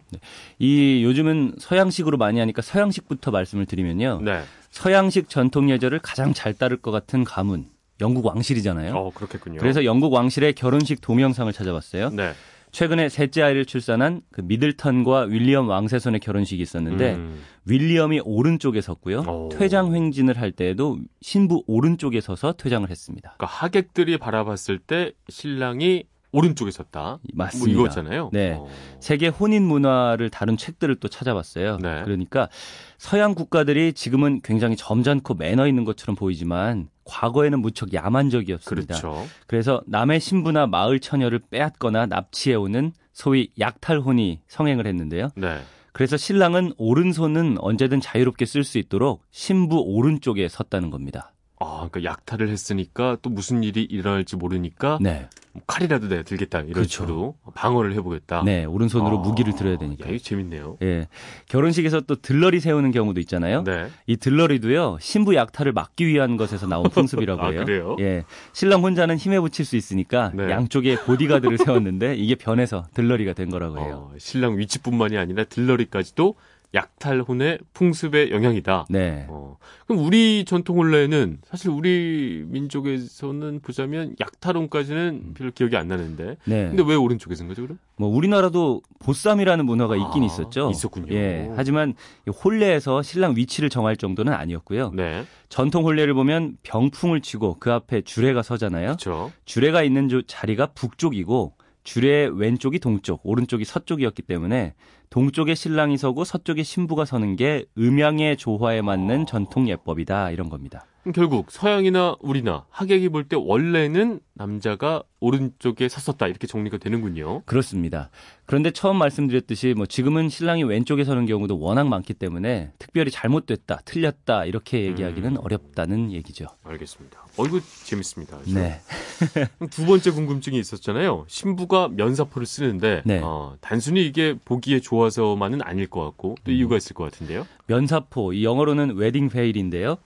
이 0.60 1.04
요즘은 1.04 1.56
서양식으로 1.60 2.18
많이 2.18 2.40
하니까 2.40 2.62
서양식부터 2.62 3.32
말씀을 3.32 3.66
드리면요. 3.66 4.22
네. 4.24 4.42
서양식 4.72 5.30
전통 5.30 5.70
예절을 5.70 6.00
가장 6.00 6.34
잘 6.34 6.54
따를 6.54 6.78
것 6.78 6.92
같은 6.92 7.24
가문 7.24 7.68
영국 8.00 8.26
왕실이잖아요. 8.26 8.96
어, 8.96 9.12
그렇겠군요. 9.14 9.60
그래서 9.60 9.86
영국 9.86 10.14
왕실의 10.14 10.54
결혼식 10.54 11.02
동영상을 11.02 11.52
찾아봤어요. 11.54 12.10
네. 12.10 12.34
최근에 12.72 13.10
셋째 13.10 13.42
아이를 13.42 13.66
출산한 13.66 14.22
그 14.32 14.42
미들턴과 14.42 15.24
윌리엄 15.24 15.68
왕세손의 15.68 16.22
결혼식이 16.22 16.62
있었는데 16.62 17.16
음, 17.16 17.42
윌리엄이 17.66 18.22
오른쪽에 18.24 18.80
섰고요. 18.80 19.20
오. 19.28 19.50
퇴장 19.52 19.94
횡진을 19.94 20.40
할 20.40 20.54
때에도 20.54 20.98
신부 21.22 21.64
오른쪽에 21.68 22.22
서서 22.22 22.54
퇴장을 22.54 22.90
했습니다. 22.90 23.34
그러니까 23.38 23.58
하객들이 23.58 24.18
바라봤을 24.18 24.80
때 24.80 25.12
신랑이 25.28 26.06
오른쪽에 26.32 26.72
섰다. 26.72 27.20
맞습니다. 27.34 27.78
뭐 27.78 27.86
이거잖아요. 27.86 28.30
네. 28.32 28.56
어. 28.58 28.68
세계 29.00 29.28
혼인 29.28 29.64
문화를 29.64 30.30
다룬 30.30 30.58
책들을 30.58 30.96
또 30.96 31.08
찾아봤어요. 31.08 31.78
네. 31.78 32.02
그러니까 32.04 32.50
서양 32.98 33.36
국가들이 33.36 33.94
지금은 33.94 34.42
굉장히 34.44 34.76
점잖고 34.76 35.34
매너 35.36 35.68
있는 35.68 35.84
것처럼 35.84 36.16
보이지만 36.16 36.90
과거에는 37.04 37.60
무척 37.60 37.94
야만적이었습니다. 37.94 39.00
그렇죠. 39.00 39.28
그래서 39.48 39.82
남의 39.88 40.20
신부나 40.20 40.68
마을 40.68 41.00
처녀를 41.00 41.40
빼앗거나 41.50 42.06
납치해오는 42.06 42.94
소위 43.12 43.50
약탈혼이 43.60 44.40
성행을 44.48 44.88
했는데요. 44.88 45.30
네. 45.36 45.60
그래서 45.94 46.16
신랑은 46.16 46.74
오른손은 46.78 47.58
언제든 47.60 48.00
자유롭게 48.00 48.46
쓸 48.46 48.64
수 48.64 48.78
있도록 48.78 49.24
신부 49.30 49.78
오른쪽에 49.80 50.48
섰다는 50.48 50.90
겁니다. 50.90 51.34
아, 51.64 51.88
그러니까 51.90 52.04
약탈을 52.04 52.50
했으니까 52.50 53.18
또 53.22 53.30
무슨 53.30 53.64
일이 53.64 53.84
일어날지 53.84 54.36
모르니까 54.36 54.98
네. 55.02 55.28
뭐 55.54 55.62
칼이라도 55.68 56.08
내가 56.08 56.24
들겠다 56.24 56.60
이런 56.60 56.74
그렇죠. 56.74 56.90
식으로 56.90 57.36
방어를 57.54 57.94
해보겠다. 57.96 58.44
네, 58.44 58.66
오른손으로 58.66 59.20
아, 59.20 59.22
무기를 59.22 59.54
들어야 59.54 59.78
되니까. 59.78 60.08
야, 60.08 60.14
이거 60.14 60.24
재밌네요. 60.24 60.78
예. 60.82 61.08
결혼식에서 61.50 62.02
또 62.02 62.16
들러리 62.16 62.60
세우는 62.60 62.92
경우도 62.92 63.20
있잖아요. 63.22 63.64
네. 63.64 63.88
이 64.08 64.16
들러리도요, 64.18 64.98
신부 65.02 65.36
약탈을 65.36 65.74
막기 65.74 66.08
위한 66.08 66.38
것에서 66.38 66.68
나온 66.68 66.84
풍습이라고 66.90 67.42
아, 67.42 67.50
해요. 67.50 67.66
그래요? 67.66 67.96
예. 68.00 68.24
신랑 68.54 68.82
혼자는 68.82 69.18
힘에 69.18 69.40
붙일 69.40 69.66
수 69.66 69.76
있으니까 69.76 70.32
네. 70.34 70.50
양쪽에 70.50 70.96
보디가드를 71.04 71.58
세웠는데 71.60 72.16
이게 72.16 72.36
변해서 72.36 72.86
들러리가 72.94 73.34
된 73.34 73.50
거라고 73.50 73.80
해요. 73.80 74.10
어, 74.12 74.16
신랑 74.18 74.58
위치뿐만이 74.58 75.18
아니라 75.18 75.44
들러리까지도 75.44 76.36
약탈혼의 76.74 77.60
풍습의 77.74 78.32
영향이다. 78.32 78.86
네. 78.90 79.26
어, 79.30 79.58
그럼 79.86 80.06
우리 80.06 80.46
전통 80.46 80.78
혼례는 80.78 81.40
사실 81.44 81.70
우리 81.70 82.44
민족에서는 82.48 83.60
보자면 83.62 84.16
약탈혼까지는 84.20 85.34
별로 85.34 85.52
기억이 85.52 85.76
안 85.76 85.88
나는데. 85.88 86.38
네. 86.46 86.68
근데 86.70 86.84
왜 86.86 86.96
오른쪽에 86.96 87.36
쓴 87.36 87.48
거죠, 87.48 87.64
그럼? 87.64 87.78
뭐 87.98 88.10
우리나라도 88.10 88.82
보쌈이라는 89.00 89.66
문화가 89.66 89.96
있긴 89.96 90.24
아, 90.24 90.26
있었죠. 90.26 90.70
있었군요. 90.72 91.14
예. 91.14 91.50
하지만 91.56 91.94
이 92.28 92.32
홀레에서 92.32 93.02
신랑 93.02 93.36
위치를 93.36 93.70
정할 93.70 93.98
정도는 93.98 94.34
아니었고요. 94.34 94.92
네. 94.96 95.24
전통 95.50 95.84
홀레를 95.84 96.14
보면 96.14 96.58
병풍을 96.64 97.22
치고 97.22 97.58
그 97.60 97.72
앞에 97.72 98.02
주례가 98.02 98.42
서잖아요. 98.44 98.86
그렇죠. 98.98 99.32
주례가 99.46 99.84
있는 99.84 100.08
조- 100.10 100.22
자리가 100.22 100.68
북쪽이고 100.68 101.54
주례 101.84 102.30
왼쪽이 102.32 102.80
동쪽, 102.80 103.22
오른쪽이 103.24 103.66
서쪽이었기 103.66 104.22
때문에 104.22 104.74
동쪽에 105.12 105.56
신랑이 105.56 105.98
서고 105.98 106.24
서쪽에 106.24 106.64
신부가 106.64 107.04
서는 107.04 107.36
게 107.36 107.66
음양의 107.78 108.38
조화에 108.38 108.82
맞는 108.82 109.26
전통 109.26 109.68
예법이다 109.68 110.32
이런 110.32 110.48
겁니다. 110.48 110.86
결국 111.14 111.50
서양이나 111.50 112.16
우리나 112.20 112.66
하객이 112.70 113.10
볼 113.10 113.24
때 113.24 113.36
원래는 113.40 114.20
남자가 114.34 115.04
오른쪽에 115.20 115.88
섰었다 115.88 116.28
이렇게 116.28 116.46
정리가 116.48 116.78
되는군요. 116.78 117.42
그렇습니다. 117.46 118.10
그런데 118.46 118.72
처음 118.72 118.98
말씀드렸듯이 118.98 119.74
뭐 119.76 119.86
지금은 119.86 120.30
신랑이 120.30 120.64
왼쪽에 120.64 121.04
서는 121.04 121.26
경우도 121.26 121.60
워낙 121.60 121.88
많기 121.88 122.14
때문에 122.14 122.72
특별히 122.78 123.10
잘못됐다, 123.12 123.82
틀렸다 123.86 124.46
이렇게 124.46 124.84
얘기하기는 124.86 125.32
음. 125.32 125.38
어렵다는 125.38 126.12
얘기죠. 126.12 126.48
알겠습니다. 126.64 127.24
어 127.38 127.46
이거 127.46 127.60
재밌습니다. 127.86 128.38
네. 128.48 128.82
두 129.72 129.86
번째 129.86 130.12
궁금증이 130.12 130.60
있었잖아요. 130.60 131.26
신부가 131.28 131.88
면사포를 131.90 132.46
쓰는데 132.46 133.02
네. 133.06 133.22
어, 133.24 133.56
단순히 133.62 134.06
이게 134.06 134.36
보기에 134.46 134.80
좋아서만은 134.82 135.62
아닐 135.64 135.88
것 135.88 136.04
같고 136.04 136.36
또 136.44 136.52
이유가 136.52 136.76
있을 136.78 136.94
것 136.94 137.06
같은데요. 137.06 137.48
면사포, 137.68 138.34
이 138.34 138.44
영어로는 138.44 138.96
웨딩 138.98 139.30
베일인데요. 139.30 139.98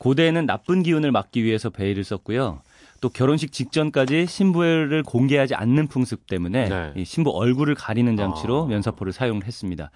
고대에는 0.00 0.46
나쁜 0.46 0.82
기운을 0.82 1.12
막기 1.12 1.44
위해서 1.44 1.68
베일을 1.68 2.04
썼고요. 2.04 2.62
또 3.02 3.08
결혼식 3.10 3.52
직전까지 3.52 4.26
신부를 4.26 5.02
공개하지 5.02 5.54
않는 5.54 5.88
풍습 5.88 6.26
때문에 6.26 6.68
네. 6.68 6.92
이 6.96 7.04
신부 7.04 7.30
얼굴을 7.30 7.74
가리는 7.74 8.16
장치로 8.16 8.64
아. 8.64 8.66
면사포를 8.66 9.12
사용을 9.12 9.44
했습니다. 9.44 9.90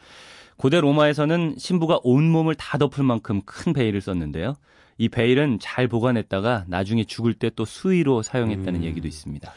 고대 0.57 0.79
로마에서는 0.81 1.57
신부가 1.59 2.01
온몸을 2.03 2.55
다 2.55 2.77
덮을 2.77 3.03
만큼 3.03 3.41
큰 3.47 3.73
베일을 3.73 4.03
썼는데요. 4.03 4.55
이 4.99 5.09
베일은 5.09 5.59
잘 5.61 5.89
보관했다가 5.89 6.67
나중에 6.69 7.05
죽을 7.05 7.33
때 7.33 7.49
또 7.57 7.65
수의로 7.65 8.23
사용했다는 8.23 8.81
음. 8.81 8.85
얘기도 8.85 9.09
있습니다. 9.09 9.53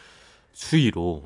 수의로. 0.54 1.24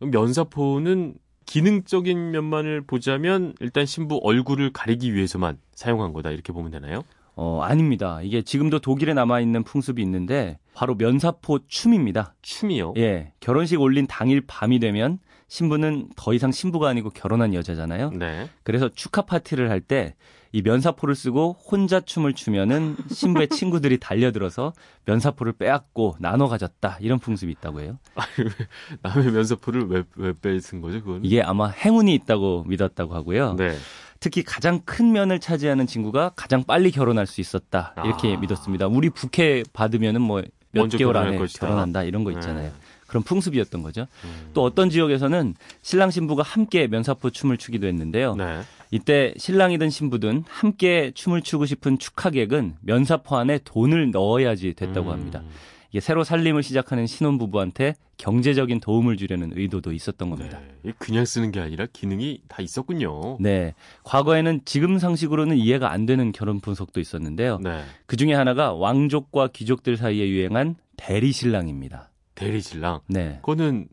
네. 0.00 0.08
면사포는 0.08 1.14
기능적인 1.44 2.30
면만을 2.30 2.82
보자면 2.82 3.54
일단 3.60 3.84
신부 3.84 4.20
얼굴을 4.22 4.72
가리기 4.72 5.14
위해서만 5.14 5.58
사용한 5.74 6.12
거다 6.14 6.30
이렇게 6.30 6.52
보면 6.52 6.70
되나요? 6.70 7.02
어, 7.40 7.60
아닙니다. 7.62 8.18
이게 8.20 8.42
지금도 8.42 8.80
독일에 8.80 9.14
남아있는 9.14 9.62
풍습이 9.62 10.02
있는데 10.02 10.58
바로 10.74 10.96
면사포 10.96 11.60
춤입니다. 11.68 12.34
춤이요. 12.42 12.94
예, 12.96 13.32
결혼식 13.38 13.80
올린 13.80 14.08
당일 14.08 14.40
밤이 14.44 14.80
되면 14.80 15.20
신부는 15.46 16.08
더 16.16 16.34
이상 16.34 16.50
신부가 16.50 16.88
아니고 16.88 17.10
결혼한 17.10 17.54
여자잖아요. 17.54 18.10
네. 18.10 18.48
그래서 18.64 18.88
축하 18.88 19.22
파티를 19.22 19.70
할 19.70 19.80
때 19.80 20.16
이 20.52 20.62
면사포를 20.62 21.14
쓰고 21.14 21.56
혼자 21.70 22.00
춤을 22.00 22.32
추면은 22.32 22.96
신부의 23.10 23.48
친구들이 23.50 23.98
달려들어서 23.98 24.72
면사포를 25.04 25.52
빼앗고 25.52 26.16
나눠 26.20 26.48
가졌다 26.48 26.96
이런 27.00 27.18
풍습이 27.18 27.52
있다고 27.52 27.80
해요. 27.82 27.98
남의 29.02 29.30
면사포를 29.32 29.88
왜, 29.88 30.04
왜 30.16 30.32
뺏은 30.40 30.80
거죠, 30.80 31.02
그건? 31.02 31.22
이게 31.24 31.42
아마 31.42 31.68
행운이 31.68 32.14
있다고 32.14 32.64
믿었다고 32.66 33.14
하고요. 33.14 33.54
네. 33.54 33.74
특히 34.20 34.42
가장 34.42 34.80
큰 34.84 35.12
면을 35.12 35.38
차지하는 35.38 35.86
친구가 35.86 36.32
가장 36.36 36.64
빨리 36.64 36.90
결혼할 36.90 37.26
수 37.26 37.40
있었다 37.40 37.94
이렇게 38.04 38.34
아. 38.34 38.38
믿었습니다. 38.38 38.86
우리 38.88 39.10
부캐 39.10 39.64
받으면은 39.72 40.20
뭐 40.20 40.42
몇 40.72 40.88
개월 40.88 41.16
안에 41.16 41.38
것이다. 41.38 41.66
결혼한다 41.66 42.02
이런 42.04 42.24
거 42.24 42.30
있잖아요. 42.32 42.68
네. 42.68 42.72
그런 43.06 43.22
풍습이었던 43.22 43.82
거죠. 43.82 44.06
음. 44.24 44.50
또 44.52 44.62
어떤 44.62 44.90
지역에서는 44.90 45.54
신랑 45.80 46.10
신부가 46.10 46.42
함께 46.42 46.86
면사포 46.88 47.30
춤을 47.30 47.56
추기도 47.56 47.86
했는데요. 47.86 48.34
네. 48.36 48.60
이때 48.90 49.32
신랑이든 49.38 49.88
신부든 49.88 50.44
함께 50.46 51.12
춤을 51.14 51.42
추고 51.42 51.64
싶은 51.64 51.98
축하객은 51.98 52.76
면사포 52.82 53.36
안에 53.36 53.60
돈을 53.64 54.10
넣어야지 54.10 54.74
됐다고 54.74 55.08
음. 55.08 55.12
합니다. 55.12 55.42
이게 55.90 56.00
새로 56.00 56.22
살림을 56.22 56.62
시작하는 56.62 57.06
신혼부부한테 57.06 57.94
경제적인 58.18 58.80
도움을 58.80 59.16
주려는 59.16 59.52
의도도 59.54 59.92
있었던 59.92 60.28
겁니다. 60.28 60.60
네. 60.82 60.92
그냥 60.98 61.24
쓰는 61.24 61.50
게 61.50 61.60
아니라 61.60 61.86
기능이 61.92 62.42
다 62.48 62.62
있었군요. 62.62 63.38
네. 63.40 63.74
과거에는 64.04 64.62
지금 64.64 64.98
상식으로는 64.98 65.56
이해가 65.56 65.90
안 65.90 66.04
되는 66.04 66.32
결혼 66.32 66.60
분석도 66.60 67.00
있었는데요. 67.00 67.58
네. 67.62 67.82
그 68.06 68.16
중에 68.16 68.34
하나가 68.34 68.74
왕족과 68.74 69.48
귀족들 69.48 69.96
사이에 69.96 70.28
유행한 70.28 70.76
대리신랑입니다. 70.96 72.10
대리신랑. 72.34 73.00
네. 73.08 73.38
그거는 73.40 73.88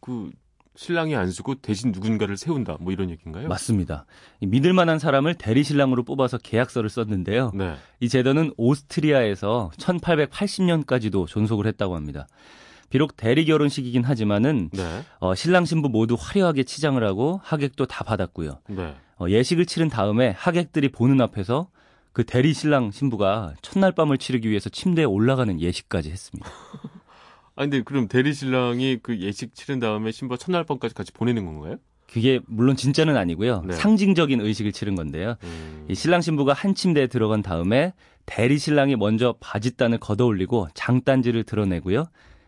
그 0.00 0.30
신랑이 0.74 1.14
안 1.14 1.30
쓰고 1.30 1.56
대신 1.56 1.92
누군가를 1.92 2.36
세운다. 2.36 2.78
뭐 2.80 2.92
이런 2.92 3.10
얘기인가요? 3.10 3.48
맞습니다. 3.48 4.06
이 4.40 4.46
믿을 4.46 4.72
만한 4.72 4.98
사람을 4.98 5.34
대리 5.34 5.64
신랑으로 5.64 6.02
뽑아서 6.02 6.38
계약서를 6.38 6.88
썼는데요. 6.88 7.52
네. 7.54 7.74
이 8.00 8.08
제도는 8.08 8.52
오스트리아에서 8.56 9.70
1880년까지도 9.76 11.26
존속을 11.26 11.66
했다고 11.66 11.94
합니다. 11.94 12.26
비록 12.88 13.16
대리 13.16 13.44
결혼식이긴 13.46 14.04
하지만은 14.04 14.70
네. 14.72 15.02
어, 15.18 15.34
신랑 15.34 15.64
신부 15.64 15.88
모두 15.88 16.16
화려하게 16.18 16.64
치장을 16.64 17.02
하고 17.02 17.40
하객도 17.42 17.86
다 17.86 18.04
받았고요. 18.04 18.60
네. 18.68 18.94
어, 19.18 19.28
예식을 19.28 19.66
치른 19.66 19.88
다음에 19.88 20.30
하객들이 20.30 20.90
보는 20.90 21.20
앞에서 21.20 21.68
그 22.12 22.24
대리 22.24 22.52
신랑 22.52 22.90
신부가 22.90 23.54
첫날 23.62 23.92
밤을 23.92 24.18
치르기 24.18 24.48
위해서 24.48 24.68
침대에 24.68 25.04
올라가는 25.04 25.58
예식까지 25.60 26.10
했습니다. 26.10 26.50
아 27.54 27.62
근데 27.62 27.82
그럼 27.82 28.08
대리 28.08 28.32
신랑이 28.32 28.98
그 29.02 29.18
예식 29.20 29.54
치른 29.54 29.78
다음에 29.78 30.10
신부가 30.10 30.38
첫날 30.38 30.64
밤까지 30.64 30.94
같이 30.94 31.12
보내는 31.12 31.44
건가요? 31.44 31.76
그게 32.10 32.40
물론 32.46 32.76
진짜는 32.76 33.16
아니고요. 33.16 33.62
네. 33.66 33.74
상징적인 33.74 34.40
의식을 34.40 34.72
치른 34.72 34.94
건데요. 34.94 35.36
음. 35.44 35.86
이 35.88 35.94
신랑 35.94 36.20
신부가 36.20 36.52
한 36.52 36.74
침대에 36.74 37.06
들어간 37.06 37.42
다음에 37.42 37.94
대리 38.26 38.58
신랑이 38.58 38.96
먼저 38.96 39.34
바짓단을 39.40 39.98
걷어올리고 39.98 40.68
장단지를 40.74 41.44
드러내고요. 41.44 42.06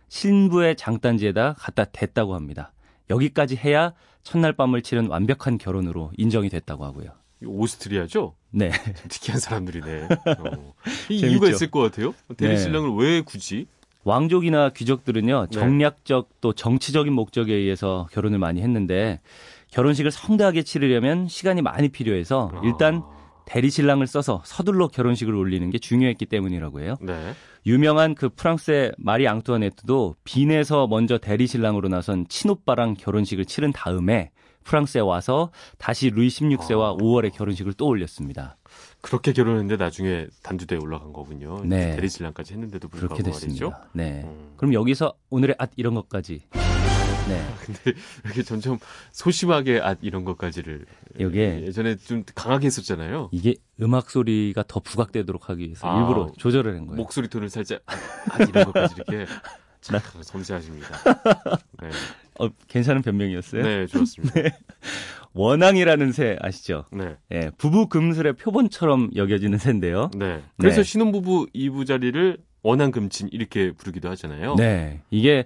신부의 0.09 0.77
장단지에다 0.77 1.55
갖다 1.59 1.85
댔다고 1.85 2.35
합니다. 2.35 2.73
여기까지 3.11 3.57
해야 3.57 3.95
첫날 4.23 4.53
밤을 4.53 4.83
치른 4.83 5.07
완벽한 5.07 5.59
결혼으로 5.59 6.13
인정이 6.17 6.49
됐다고 6.51 6.85
하고요. 6.85 7.11
오스트리아죠? 7.45 8.35
네. 8.51 8.71
좀 8.71 9.09
특이한 9.09 9.41
사람들이네. 9.41 10.03
어. 10.05 10.75
이? 11.11 11.17
이유가 11.21 11.49
있을 11.49 11.71
것 11.71 11.81
같아요. 11.81 12.15
네. 12.29 12.35
대리 12.37 12.59
신랑을 12.59 12.95
왜 12.97 13.21
굳이? 13.23 13.67
왕족이나 14.05 14.71
귀족들은요, 14.71 15.47
네. 15.51 15.59
정략적 15.59 16.29
또 16.41 16.53
정치적인 16.53 17.13
목적에 17.13 17.53
의해서 17.53 18.07
결혼을 18.13 18.39
많이 18.39 18.61
했는데 18.63 19.21
결혼식을 19.73 20.11
성대하게 20.11 20.63
치르려면 20.63 21.27
시간이 21.27 21.63
많이 21.63 21.89
필요해서 21.89 22.53
일단 22.63 23.03
아. 23.05 23.15
대리 23.47 23.71
신랑을 23.71 24.07
써서 24.07 24.43
서둘러 24.45 24.89
결혼식을 24.89 25.35
올리는 25.35 25.69
게 25.71 25.79
중요했기 25.79 26.27
때문이라고 26.27 26.81
해요. 26.81 26.97
네. 27.01 27.35
유명한 27.67 28.15
그 28.15 28.29
프랑스의 28.29 28.93
마리 28.99 29.27
앙투아네트도 29.27 30.17
빈에서 30.25 30.87
먼저 30.87 31.19
대리 31.19 31.47
신랑으로 31.47 31.89
나선 31.89 32.27
친오빠랑 32.29 32.95
결혼식을 32.95 33.45
치른 33.47 33.73
다음에 33.73 34.31
프랑스에 34.65 35.01
와서 35.01 35.51
다시 35.79 36.11
루이 36.11 36.29
16세와 36.29 36.95
아. 36.95 36.97
5월에 36.97 37.33
결혼식을 37.33 37.75
또 37.75 37.87
올렸습니다. 37.87 38.57
그렇게 39.05 39.35
결혼했는데 39.35 39.77
나중에 39.77 40.29
단두대에 40.43 40.79
올라간 40.79 41.13
거군요. 41.13 41.63
네. 41.63 41.95
대리신랑까지 41.95 42.55
했는데도 42.55 42.89
불구하고 42.89 43.15
그렇게 43.23 43.31
말이죠. 43.31 43.49
됐습니다. 43.49 43.89
네. 43.93 44.23
음. 44.25 44.55
그럼 44.57 44.73
여기서 44.73 45.13
오늘의 45.29 45.57
앗 45.59 45.73
이런 45.77 45.95
것까지. 45.95 46.45
네. 47.29 47.45
근데 47.61 47.99
이렇게 48.25 48.43
점점 48.43 48.79
소심하게 49.13 49.81
아 49.83 49.95
이런 50.01 50.25
것까지를 50.25 50.87
요게 51.21 51.65
예전에 51.67 51.97
좀 51.97 52.25
강하게 52.35 52.65
했었잖아요. 52.69 53.29
이게 53.31 53.57
음악 53.83 54.09
소리가 54.09 54.65
더 54.67 54.81
부각되도록 54.81 55.51
하기 55.51 55.65
위해서 55.65 55.87
아, 55.87 56.01
일부러 56.01 56.33
조절을 56.39 56.75
한 56.75 56.87
거예요. 56.87 56.97
목소리 56.97 57.29
톤을 57.29 57.51
살짝 57.51 57.83
아, 57.85 57.95
아, 58.31 58.43
이런 58.43 58.65
것까지 58.65 58.95
이렇게 58.97 59.27
참 59.83 60.01
섬세하십니다. 60.23 61.15
네, 61.83 61.91
어, 62.39 62.49
괜찮은 62.69 63.03
변명이었어요. 63.03 63.63
네 63.63 63.87
좋았습니다. 63.87 64.41
원앙이라는 65.35 66.13
새 66.13 66.37
아시죠? 66.41 66.85
네, 66.93 67.17
예, 67.33 67.51
부부 67.59 67.89
금술의 67.89 68.35
표본처럼 68.35 69.11
여겨지는 69.15 69.59
새인데요. 69.59 70.11
네. 70.17 70.41
그래서 70.59 70.79
네. 70.79 70.83
신혼부부 70.85 71.49
이부 71.53 71.85
자리를 71.85 72.39
원한금친 72.63 73.29
이렇게 73.33 73.73
부르기도 73.73 74.09
하잖아요. 74.11 74.55
네. 74.55 75.01
이게 75.11 75.45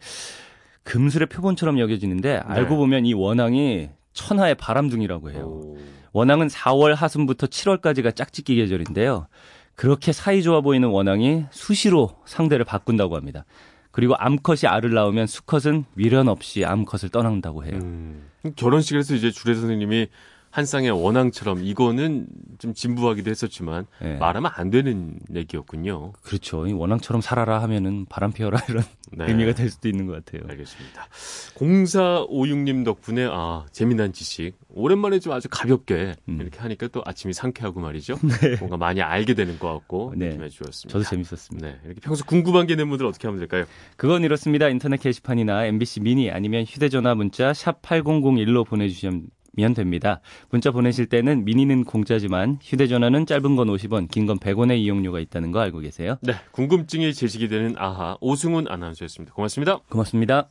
금술의 0.85 1.29
표본처럼 1.29 1.79
여겨지는데 1.79 2.37
알고 2.45 2.77
보면 2.77 3.05
이 3.05 3.13
원앙이 3.13 3.89
천하의 4.13 4.55
바람둥이라고 4.55 5.31
해요. 5.31 5.47
오, 5.47 5.77
원앙은 6.13 6.49
4월 6.49 6.95
하순부터 6.95 7.47
7월까지가 7.47 8.15
짝짓기 8.15 8.57
계절인데요. 8.57 9.27
그렇게 9.75 10.13
사이좋아 10.13 10.61
보이는 10.61 10.89
원앙이 10.89 11.45
수시로 11.51 12.17
상대를 12.25 12.65
바꾼다고 12.65 13.17
합니다. 13.17 13.45
그리고 13.91 14.15
암컷이 14.19 14.61
알을 14.67 14.93
낳으면 14.93 15.27
수컷은 15.27 15.85
미련 15.95 16.29
없이 16.29 16.65
암컷을 16.65 17.09
떠난다고 17.11 17.65
해요. 17.65 17.79
음, 17.83 18.29
결혼식에서 18.57 19.15
이제 19.15 19.31
주례 19.31 19.55
선생님이 19.55 20.09
한 20.51 20.65
쌍의 20.65 20.91
원앙처럼 20.91 21.63
이거는 21.63 22.27
좀 22.59 22.75
진부하기도 22.75 23.31
했었지만 23.31 23.87
예. 24.03 24.15
말하면 24.15 24.51
안 24.55 24.71
되는 24.71 25.19
얘기였군요. 25.35 26.13
그렇죠. 26.23 26.67
이 26.67 26.73
원앙처럼 26.73 27.21
살아라 27.21 27.63
하면은 27.63 28.07
바람 28.09 28.33
피워라 28.33 28.61
이런 28.69 28.83
네. 29.13 29.27
의미가 29.29 29.55
될 29.55 29.71
수도 29.71 29.89
있는 29.89 30.07
것 30.07 30.25
같아요. 30.25 30.49
알겠습니다. 30.49 31.07
0456님 31.55 32.85
덕분에 32.85 33.29
아 33.31 33.67
재미난 33.73 34.13
지식 34.13 34.53
오랜만에 34.69 35.19
좀 35.19 35.33
아주 35.33 35.49
가볍게 35.51 36.15
음. 36.29 36.41
이렇게 36.41 36.59
하니까 36.61 36.89
또 36.89 37.03
아침이 37.05 37.33
상쾌하고 37.33 37.81
말이죠. 37.81 38.17
뭔가 38.61 38.77
많이 38.77 39.03
알게 39.03 39.35
되는 39.35 39.59
것 39.59 39.73
같고 39.73 40.15
네. 40.17 40.29
느낌해 40.29 40.49
주었습니다. 40.49 40.93
저도 40.93 41.05
재밌었습니다. 41.09 41.67
네, 41.67 41.79
이렇게 41.85 42.01
평소 42.01 42.25
궁금한 42.25 42.67
게 42.67 42.75
있는 42.75 42.89
분들 42.89 43.07
어떻게 43.07 43.29
하면 43.29 43.39
될까요? 43.39 43.65
그건 43.97 44.25
이렇습니다. 44.25 44.69
인터넷 44.69 44.99
게시판이나 44.99 45.67
MBC 45.67 46.01
미니 46.01 46.31
아니면 46.31 46.65
휴대전화 46.65 47.15
문자 47.15 47.53
샵 47.53 47.83
8001로 47.83 48.67
보내주시면 48.67 49.27
됩니다. 49.75 50.21
문자 50.51 50.71
보내실 50.71 51.07
때는 51.07 51.45
미니는 51.45 51.85
공짜지만 51.85 52.59
휴대전화는 52.63 53.27
짧은 53.27 53.57
건 53.57 53.69
50원, 53.69 54.09
긴 54.11 54.27
건 54.27 54.39
100원의 54.39 54.79
이용료가 54.79 55.21
있다는 55.21 55.53
거 55.53 55.61
알고 55.61 55.81
계세요? 55.81 56.17
네, 56.23 56.35
궁금증이 56.53 57.13
제시이 57.15 57.49
되는 57.49 57.75
아하 57.79 58.17
오승훈 58.21 58.67
아나운서였습니다. 58.69 59.35
고맙습니다. 59.35 59.79
고맙습니다. 59.89 60.51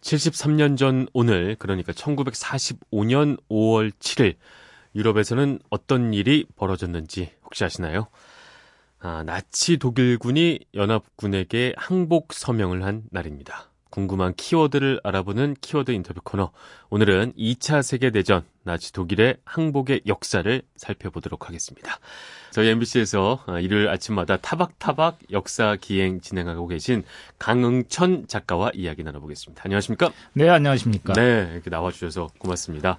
칠십삼 0.00 0.56
년전 0.56 1.08
오늘 1.14 1.56
그러니까 1.58 1.92
1945년 1.92 3.38
5월 3.48 3.90
7일 3.92 4.34
유럽에서는 4.94 5.58
어떤 5.70 6.14
일이 6.14 6.46
벌어졌는지 6.56 7.30
혹시 7.44 7.64
아시나요? 7.64 8.08
아, 9.00 9.22
나치 9.24 9.76
독일군이 9.76 10.60
연합군에게 10.74 11.74
항복 11.76 12.32
서명을 12.32 12.84
한 12.84 13.02
날입니다. 13.10 13.70
궁금한 13.90 14.34
키워드를 14.34 15.00
알아보는 15.04 15.54
키워드 15.60 15.92
인터뷰 15.92 16.20
코너. 16.24 16.50
오늘은 16.90 17.34
2차 17.38 17.80
세계대전 17.80 18.42
나치 18.64 18.92
독일의 18.92 19.36
항복의 19.44 20.00
역사를 20.08 20.62
살펴보도록 20.74 21.46
하겠습니다. 21.46 21.98
저희 22.50 22.70
MBC에서 22.70 23.44
일요일 23.62 23.88
아침마다 23.88 24.36
타박타박 24.38 25.18
역사 25.30 25.76
기행 25.80 26.20
진행하고 26.20 26.66
계신 26.66 27.04
강응천 27.38 28.26
작가와 28.26 28.72
이야기 28.74 29.04
나눠보겠습니다. 29.04 29.62
안녕하십니까? 29.64 30.12
네, 30.32 30.48
안녕하십니까. 30.48 31.12
네, 31.12 31.50
이렇게 31.52 31.70
나와주셔서 31.70 32.30
고맙습니다. 32.38 32.98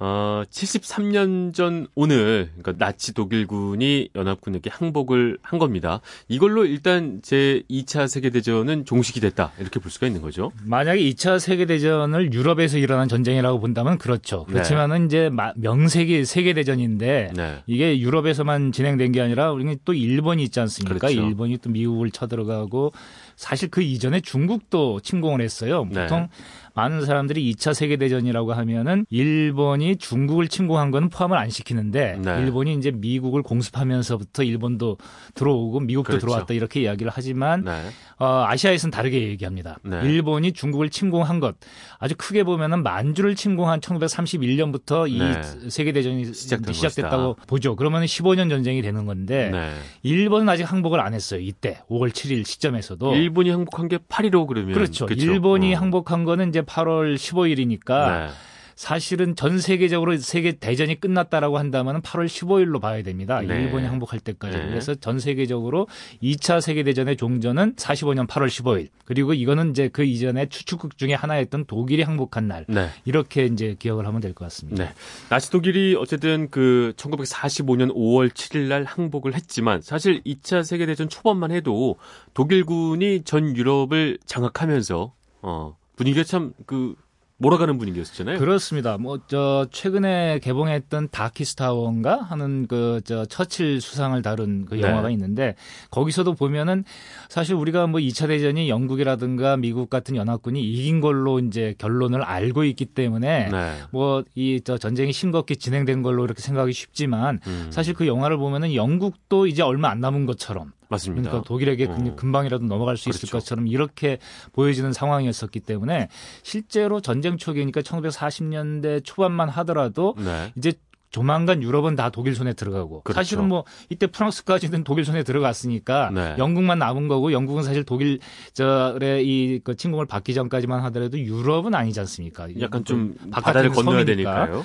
어, 0.00 0.42
73년 0.50 1.54
전 1.54 1.86
오늘 1.94 2.50
그러니까 2.58 2.84
나치 2.84 3.14
독일군이 3.14 4.08
연합군에게 4.14 4.68
항복을 4.70 5.38
한 5.40 5.58
겁니다. 5.58 6.00
이걸로 6.28 6.64
일단 6.66 7.20
제 7.22 7.62
2차 7.70 8.08
세계 8.08 8.30
대전은 8.30 8.86
종식이 8.86 9.20
됐다 9.20 9.52
이렇게 9.60 9.78
볼 9.78 9.90
수가 9.92 10.06
있는 10.08 10.20
거죠. 10.20 10.50
만약에 10.64 11.00
2차 11.00 11.38
세계 11.38 11.64
대전을 11.66 12.32
유럽에서 12.32 12.78
일어난 12.78 13.08
전쟁이라고 13.08 13.60
본다면 13.60 13.96
그렇죠. 13.98 14.44
그렇지만은 14.46 15.06
이제 15.06 15.28
마- 15.30 15.52
명세기 15.56 16.24
세계 16.24 16.54
대전인데 16.54 17.32
네. 17.36 17.62
이게 17.66 17.98
유럽에서만 18.00 18.72
진행된 18.72 19.12
게 19.12 19.20
아니라 19.20 19.52
우리는 19.52 19.76
또 19.84 19.94
일본이 19.94 20.42
있지 20.42 20.58
않습니까? 20.60 20.98
그렇죠. 20.98 21.20
일본이 21.20 21.56
또 21.58 21.70
미국을 21.70 22.10
쳐들어가고 22.10 22.92
사실 23.36 23.70
그 23.70 23.80
이전에 23.82 24.20
중국도 24.20 25.00
침공을 25.00 25.40
했어요. 25.40 25.86
네. 25.90 26.02
보통 26.02 26.28
많은 26.74 27.06
사람들이 27.06 27.52
2차 27.52 27.72
세계 27.72 27.96
대전이라고 27.96 28.52
하면은 28.52 29.06
일본이 29.08 29.96
중국을 29.96 30.48
침공한 30.48 30.90
거는 30.90 31.08
포함을 31.08 31.38
안 31.38 31.48
시키는데 31.48 32.18
네. 32.20 32.40
일본이 32.40 32.74
이제 32.74 32.90
미국을 32.90 33.42
공습하면서부터 33.42 34.42
일본도 34.42 34.98
들어오고 35.34 35.80
미국도 35.80 36.08
그렇죠. 36.08 36.26
들어왔다 36.26 36.54
이렇게 36.54 36.82
이야기를 36.82 37.12
하지만 37.14 37.64
네. 37.64 37.80
어, 38.18 38.44
아시아에서는 38.48 38.90
다르게 38.90 39.28
얘기합니다. 39.28 39.78
네. 39.84 40.00
일본이 40.02 40.52
중국을 40.52 40.90
침공한 40.90 41.38
것 41.38 41.54
아주 41.98 42.14
크게 42.18 42.42
보면은 42.42 42.82
만주를 42.82 43.36
침공한 43.36 43.80
1931년부터 43.80 45.08
이 45.08 45.18
네. 45.18 45.70
세계 45.70 45.92
대전이 45.92 46.32
시작된 46.34 46.74
시작됐다고 46.74 47.36
보죠. 47.46 47.76
그러면 47.76 48.04
15년 48.04 48.50
전쟁이 48.50 48.82
되는 48.82 49.06
건데 49.06 49.50
네. 49.50 49.74
일본은 50.02 50.48
아직 50.48 50.64
항복을 50.64 50.98
안 50.98 51.14
했어요. 51.14 51.40
이때 51.40 51.82
5월 51.88 52.10
7일 52.10 52.44
시점에서도 52.44 53.14
일본이 53.14 53.50
항복한 53.50 53.88
게 53.88 53.98
8.15 53.98 54.48
그러면 54.48 54.74
그렇죠. 54.74 55.06
그쵸? 55.06 55.24
일본이 55.24 55.74
어. 55.74 55.78
항복한 55.78 56.24
거는 56.24 56.48
이제 56.48 56.63
8월 56.64 57.16
15일이니까 57.16 58.26
네. 58.26 58.28
사실은 58.76 59.36
전 59.36 59.60
세계적으로 59.60 60.16
세계 60.16 60.50
대전이 60.50 60.98
끝났다라고 61.00 61.58
한다면 61.58 62.02
8월 62.02 62.26
15일로 62.26 62.80
봐야 62.80 63.04
됩니다. 63.04 63.40
네. 63.40 63.62
일본이 63.62 63.86
항복할 63.86 64.18
때까지. 64.18 64.58
네. 64.58 64.66
그래서 64.66 64.96
전 64.96 65.20
세계적으로 65.20 65.86
2차 66.20 66.60
세계 66.60 66.82
대전의 66.82 67.16
종전은 67.16 67.76
45년 67.76 68.26
8월 68.26 68.48
15일. 68.48 68.88
그리고 69.04 69.32
이거는 69.32 69.70
이제 69.70 69.88
그 69.92 70.02
이전에 70.02 70.46
추축국 70.48 70.98
중에 70.98 71.14
하나였던 71.14 71.66
독일이 71.66 72.02
항복한 72.02 72.48
날. 72.48 72.64
네. 72.68 72.88
이렇게 73.04 73.44
이제 73.44 73.76
기억을 73.78 74.08
하면 74.08 74.20
될 74.20 74.34
것 74.34 74.44
같습니다. 74.46 74.82
네. 74.82 74.90
나치 75.28 75.52
독일이 75.52 75.94
어쨌든 75.96 76.48
그 76.50 76.94
1945년 76.96 77.94
5월 77.94 78.28
7일 78.30 78.66
날 78.66 78.82
항복을 78.82 79.34
했지만 79.34 79.82
사실 79.82 80.20
2차 80.24 80.64
세계 80.64 80.84
대전 80.86 81.08
초반만 81.08 81.52
해도 81.52 81.96
독일군이 82.34 83.22
전 83.22 83.56
유럽을 83.56 84.18
장악하면서 84.26 85.12
어 85.42 85.76
분위기가 85.96 86.24
참그 86.24 86.94
몰아가는 87.36 87.78
분위기였잖아요. 87.78 88.38
그렇습니다. 88.38 88.96
뭐 88.96 89.18
저 89.26 89.66
최근에 89.72 90.38
개봉했던 90.40 91.08
다키스타워인가 91.10 92.22
하는 92.22 92.66
그 92.68 93.00
저 93.04 93.24
처칠 93.24 93.80
수상을 93.80 94.20
다룬 94.22 94.64
그 94.66 94.76
네. 94.76 94.82
영화가 94.82 95.10
있는데 95.10 95.56
거기서도 95.90 96.34
보면은 96.34 96.84
사실 97.28 97.56
우리가 97.56 97.88
뭐 97.88 97.98
2차 98.00 98.28
대전이 98.28 98.68
영국이라든가 98.70 99.56
미국 99.56 99.90
같은 99.90 100.14
연합군이 100.14 100.62
이긴 100.62 101.00
걸로 101.00 101.40
이제 101.40 101.74
결론을 101.78 102.22
알고 102.22 102.64
있기 102.64 102.86
때문에 102.86 103.48
네. 103.50 103.72
뭐이 103.90 104.60
저 104.64 104.78
전쟁이 104.78 105.12
싱겁게 105.12 105.56
진행된 105.56 106.02
걸로 106.02 106.24
이렇게 106.24 106.40
생각하기 106.40 106.72
쉽지만 106.72 107.40
음, 107.48 107.66
사실 107.70 107.94
그 107.94 108.06
영화를 108.06 108.36
보면은 108.36 108.74
영국도 108.74 109.48
이제 109.48 109.62
얼마 109.62 109.90
안 109.90 109.98
남은 110.00 110.26
것처럼 110.26 110.72
맞습니다. 110.94 111.30
그러니까 111.30 111.48
독일에게 111.48 111.84
어. 111.86 111.94
금- 111.94 112.16
금방이라도 112.16 112.64
넘어갈 112.66 112.96
수 112.96 113.08
있을 113.10 113.20
그렇죠. 113.28 113.38
것처럼 113.38 113.66
이렇게 113.68 114.18
보여지는 114.52 114.92
상황이었었기 114.92 115.60
때문에 115.60 116.08
실제로 116.42 117.00
전쟁 117.00 117.36
초기니까 117.36 117.82
1940년대 117.82 119.04
초반만 119.04 119.48
하더라도 119.48 120.14
네. 120.18 120.52
이제 120.56 120.72
조만간 121.10 121.62
유럽은 121.62 121.94
다 121.94 122.10
독일 122.10 122.34
손에 122.34 122.54
들어가고 122.54 123.02
그렇죠. 123.02 123.14
사실은 123.16 123.46
뭐 123.46 123.62
이때 123.88 124.08
프랑스까지는 124.08 124.82
독일 124.84 125.04
손에 125.04 125.22
들어갔으니까 125.22 126.10
네. 126.12 126.34
영국만 126.38 126.80
남은 126.80 127.06
거고 127.06 127.30
영국은 127.32 127.62
사실 127.62 127.84
독일 127.84 128.18
저의 128.52 129.24
이그 129.24 129.76
침공을 129.76 130.06
받기 130.06 130.34
전까지만 130.34 130.82
하더라도 130.86 131.16
유럽은 131.18 131.72
아니지 131.74 132.00
않습니까? 132.00 132.48
약간 132.60 132.84
좀 132.84 133.14
바깥에 133.30 133.40
바다를 133.44 133.70
있는 133.70 133.84
건너야. 133.84 134.04
되니까요. 134.04 134.64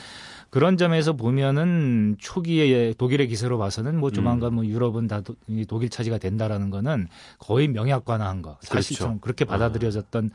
그런 0.49 0.77
점에서 0.77 1.13
보면은 1.13 2.15
초기에 2.19 2.93
독일의 2.97 3.27
기세로 3.27 3.57
봐서는 3.57 3.99
뭐 3.99 4.09
음. 4.09 4.13
조만간 4.13 4.53
뭐 4.53 4.65
유럽은 4.65 5.07
다 5.07 5.21
도, 5.21 5.35
이 5.47 5.65
독일 5.65 5.89
차지가 5.89 6.17
된다라는 6.17 6.69
거는 6.69 7.07
거의 7.37 7.67
명약관화한 7.67 8.41
거 8.41 8.57
사실처럼 8.61 9.19
그렇게 9.19 9.45
받아들여졌던 9.45 10.31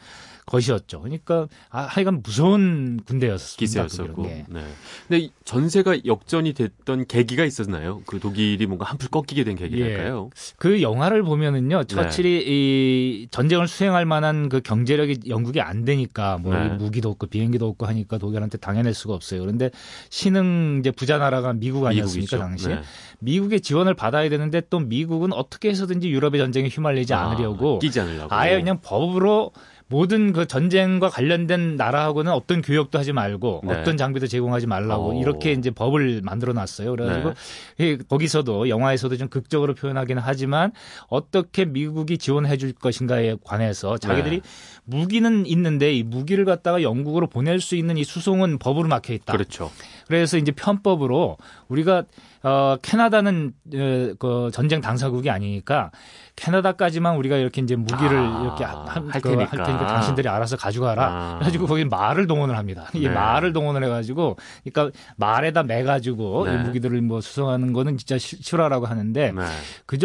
것이었죠. 0.47 1.01
그러니까 1.01 1.49
아, 1.71 1.83
하여간 1.83 2.23
무서운 2.23 3.01
군대였습니다. 3.07 3.59
기세였었고. 3.59 4.27
예. 4.27 4.45
네. 4.49 4.65
근데 5.09 5.25
이 5.25 5.31
전세가 5.45 6.05
역전이 6.05 6.53
됐던 6.53 7.07
계기가 7.07 7.45
있었나요? 7.45 8.03
그 8.07 8.21
독일이 8.21 8.67
뭔가 8.67 8.85
한풀 8.85 9.09
꺾이게 9.09 9.45
된 9.45 9.57
계기랄까요? 9.57 10.31
그 10.59 10.83
영화를 10.83 11.23
네. 11.23 11.29
보면은요, 11.29 11.85
처칠이 11.85 12.45
이 12.47 13.29
전쟁을 13.31 13.69
수행할 13.69 14.05
만한 14.05 14.49
그 14.49 14.61
경제력이 14.61 15.21
영국이 15.29 15.61
안 15.61 15.85
되니까 15.85 16.39
뭐 16.39 16.55
네. 16.55 16.67
이 16.67 16.69
무기도 16.71 17.11
없고 17.11 17.27
비행기도 17.27 17.67
없고 17.69 17.87
하니까 17.87 18.19
독일한테 18.19 18.59
당해낼 18.59 18.93
수가 18.93 19.15
없어요. 19.15 19.41
그런데 19.41 19.71
신흥 20.11 20.79
이제 20.81 20.91
부자 20.91 21.19
나라가 21.19 21.53
미국 21.53 21.87
아니었습니까 21.87 22.37
미국이죠. 22.37 22.39
당시에? 22.39 22.75
네. 22.77 22.81
미국의 23.21 23.61
지원을 23.61 23.95
받아야 23.95 24.29
되는데 24.29 24.61
또 24.69 24.81
미국은 24.81 25.33
어떻게 25.33 25.71
해서든지 25.71 26.11
유럽의 26.11 26.39
전쟁에 26.41 26.69
휘말리지 26.69 27.15
않으려고 27.15 27.77
아, 27.77 27.79
끼지 27.79 28.01
않으려고. 28.01 28.35
아예 28.35 28.57
그냥 28.57 28.79
법으로 28.83 29.53
모든 29.95 30.33
그 30.33 30.49
전쟁과 30.49 31.09
관련된 31.09 31.77
나라하고는 31.77 32.33
어떤 32.33 32.63
교역도 32.63 32.99
하지 32.99 33.13
말고 33.13 33.63
네. 33.63 33.75
어떤 33.75 33.97
장비도 33.97 34.27
제공하지 34.27 34.67
말라고 34.67 35.11
오. 35.11 35.21
이렇게 35.21 35.53
이제 35.53 35.71
법을 35.71 36.21
만들어 36.25 36.53
놨어요. 36.53 36.91
그래가지고 36.91 37.35
네. 37.79 37.87
이 37.87 37.99
거기서도 37.99 38.69
영화에서도 38.69 39.17
좀 39.17 39.29
극적으로 39.29 39.75
표현하기는 39.75 40.21
하지만 40.21 40.73
어떻게 41.07 41.65
미국이 41.65 42.19
지원해 42.19 42.57
줄 42.57 42.73
것인가에 42.73 43.37
관해서 43.45 43.97
자기들이 43.97 44.41
네. 44.41 44.49
무기는 44.85 45.47
있는데 45.47 45.95
이 45.95 46.03
무기를 46.03 46.45
갖다가 46.45 46.83
영국으로 46.83 47.29
보낼 47.29 47.61
수 47.61 47.77
있는 47.77 47.97
이 47.97 48.03
수송은 48.03 48.59
법으로 48.59 48.89
막혀 48.89 49.13
있다. 49.13 49.33
그렇죠. 49.33 49.71
그래서 50.09 50.39
이제 50.39 50.51
편법으로 50.51 51.39
우리가 51.69 52.03
어, 52.43 52.77
캐나다는 52.83 53.55
어, 53.75 54.15
그 54.19 54.51
전쟁 54.53 54.81
당사국이 54.81 55.31
아니니까 55.31 55.93
캐나다까지만 56.37 57.17
우리가 57.17 57.37
이렇게 57.37 57.63
이제 57.63 57.77
무기를 57.77 58.19
아, 58.19 58.43
이렇게 58.43 58.65
하- 58.65 58.85
한- 58.87 59.09
할그 59.09 59.29
테니까. 59.31 59.51
할 59.57 59.63
테니까 59.65 59.87
당신들이 59.87 60.29
알아서 60.29 60.57
가져가라. 60.57 61.05
아. 61.07 61.35
그래가지고 61.39 61.67
거기 61.67 61.85
말을 61.85 62.27
동원을 62.27 62.57
합니다. 62.59 62.87
이 62.95 63.01
네. 63.03 63.09
말을 63.09 63.53
동원을 63.53 63.85
해가지고, 63.85 64.37
그러니까 64.65 64.99
말에다 65.17 65.63
매가지고 65.63 66.47
네. 66.47 66.55
이 66.55 66.57
무기들을 66.59 67.01
뭐 67.03 67.21
수송하는 67.21 67.73
거는 67.73 67.97
진짜 67.99 68.19
실- 68.19 68.41
실화라고 68.43 68.87
하는데 68.87 69.33
네. 69.33 69.43
그 69.87 69.97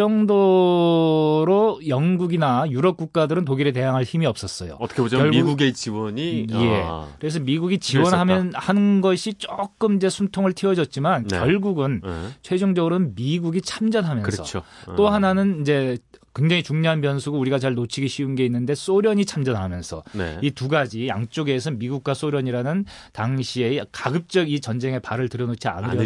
정도로 0.70 1.80
영국이나 1.88 2.66
유럽 2.70 2.98
국가들은 2.98 3.46
독일에 3.46 3.72
대항할 3.72 4.04
힘이 4.04 4.26
없었어요. 4.26 4.78
어떻게 4.80 5.02
보자면 5.02 5.32
미국의 5.32 5.74
지원이 5.74 6.48
예. 6.52 6.82
아, 6.86 7.08
그래서 7.20 7.40
미국이 7.40 7.80
지원하면 7.80 8.52
하는 8.56 9.02
것이 9.02 9.34
조금 9.36 9.96
이제 9.96 10.10
숨통을 10.10 10.54
틔워줬지만 10.54 11.28
네. 11.28 11.38
결국은 11.40 12.02
네. 12.04 12.12
최종적으로는 12.42 13.16
미국이 13.16 13.62
참전하면서 13.62 14.30
그렇죠. 14.30 14.62
또 14.96 15.08
어. 15.08 15.10
하나는 15.10 15.62
이제 15.62 15.98
굉장히 16.36 16.64
중요한 16.64 17.02
변수고 17.02 17.40
우리가 17.40 17.60
잘 17.60 17.74
놓치기 17.74 18.08
쉬운 18.08 18.36
게 18.36 18.46
있는데 18.46 18.76
소련이 18.76 19.26
참전하면서 19.26 20.04
네. 20.14 20.38
이두 20.42 20.68
가지 20.68 21.08
양쪽에서 21.08 21.72
미국과 21.72 22.14
소련이라는 22.14 22.86
당시에 23.14 23.84
가급적 23.92 24.50
이 24.50 24.60
전쟁에 24.60 25.00
발을 25.00 25.30
들여놓지 25.30 25.68
않으려던. 25.68 25.98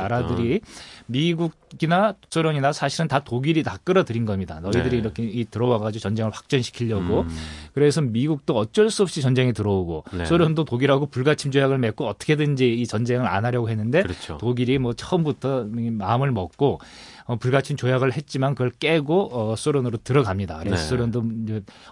나라들이 0.00 0.60
미국이나 1.06 2.14
소련이나 2.30 2.72
사실은 2.72 3.08
다 3.08 3.20
독일이 3.20 3.62
다 3.62 3.78
끌어들인 3.84 4.24
겁니다. 4.24 4.60
너희들이 4.60 4.90
네. 4.90 4.96
이렇게 4.98 5.22
이 5.24 5.44
들어와가지고 5.44 6.00
전쟁을 6.00 6.30
확전시키려고 6.32 7.20
음. 7.22 7.28
그래서 7.74 8.00
미국도 8.00 8.56
어쩔 8.56 8.90
수 8.90 9.02
없이 9.02 9.20
전쟁에 9.20 9.52
들어오고 9.52 10.04
네. 10.12 10.24
소련도 10.26 10.64
독일하고 10.64 11.06
불가침 11.06 11.50
조약을 11.50 11.78
맺고 11.78 12.06
어떻게든지 12.06 12.72
이 12.74 12.86
전쟁을 12.86 13.26
안 13.26 13.44
하려고 13.44 13.68
했는데 13.68 14.02
그렇죠. 14.02 14.38
독일이 14.38 14.78
뭐 14.78 14.92
처음부터 14.92 15.66
마음을 15.68 16.30
먹고 16.32 16.80
어, 17.24 17.36
불가침 17.36 17.76
조약을 17.76 18.16
했지만 18.16 18.54
그걸 18.54 18.70
깨고 18.70 19.30
어, 19.32 19.56
소련으로 19.56 19.98
들어갑니다. 19.98 20.58
그래서 20.58 20.76
네. 20.76 20.88
소련도 20.88 21.22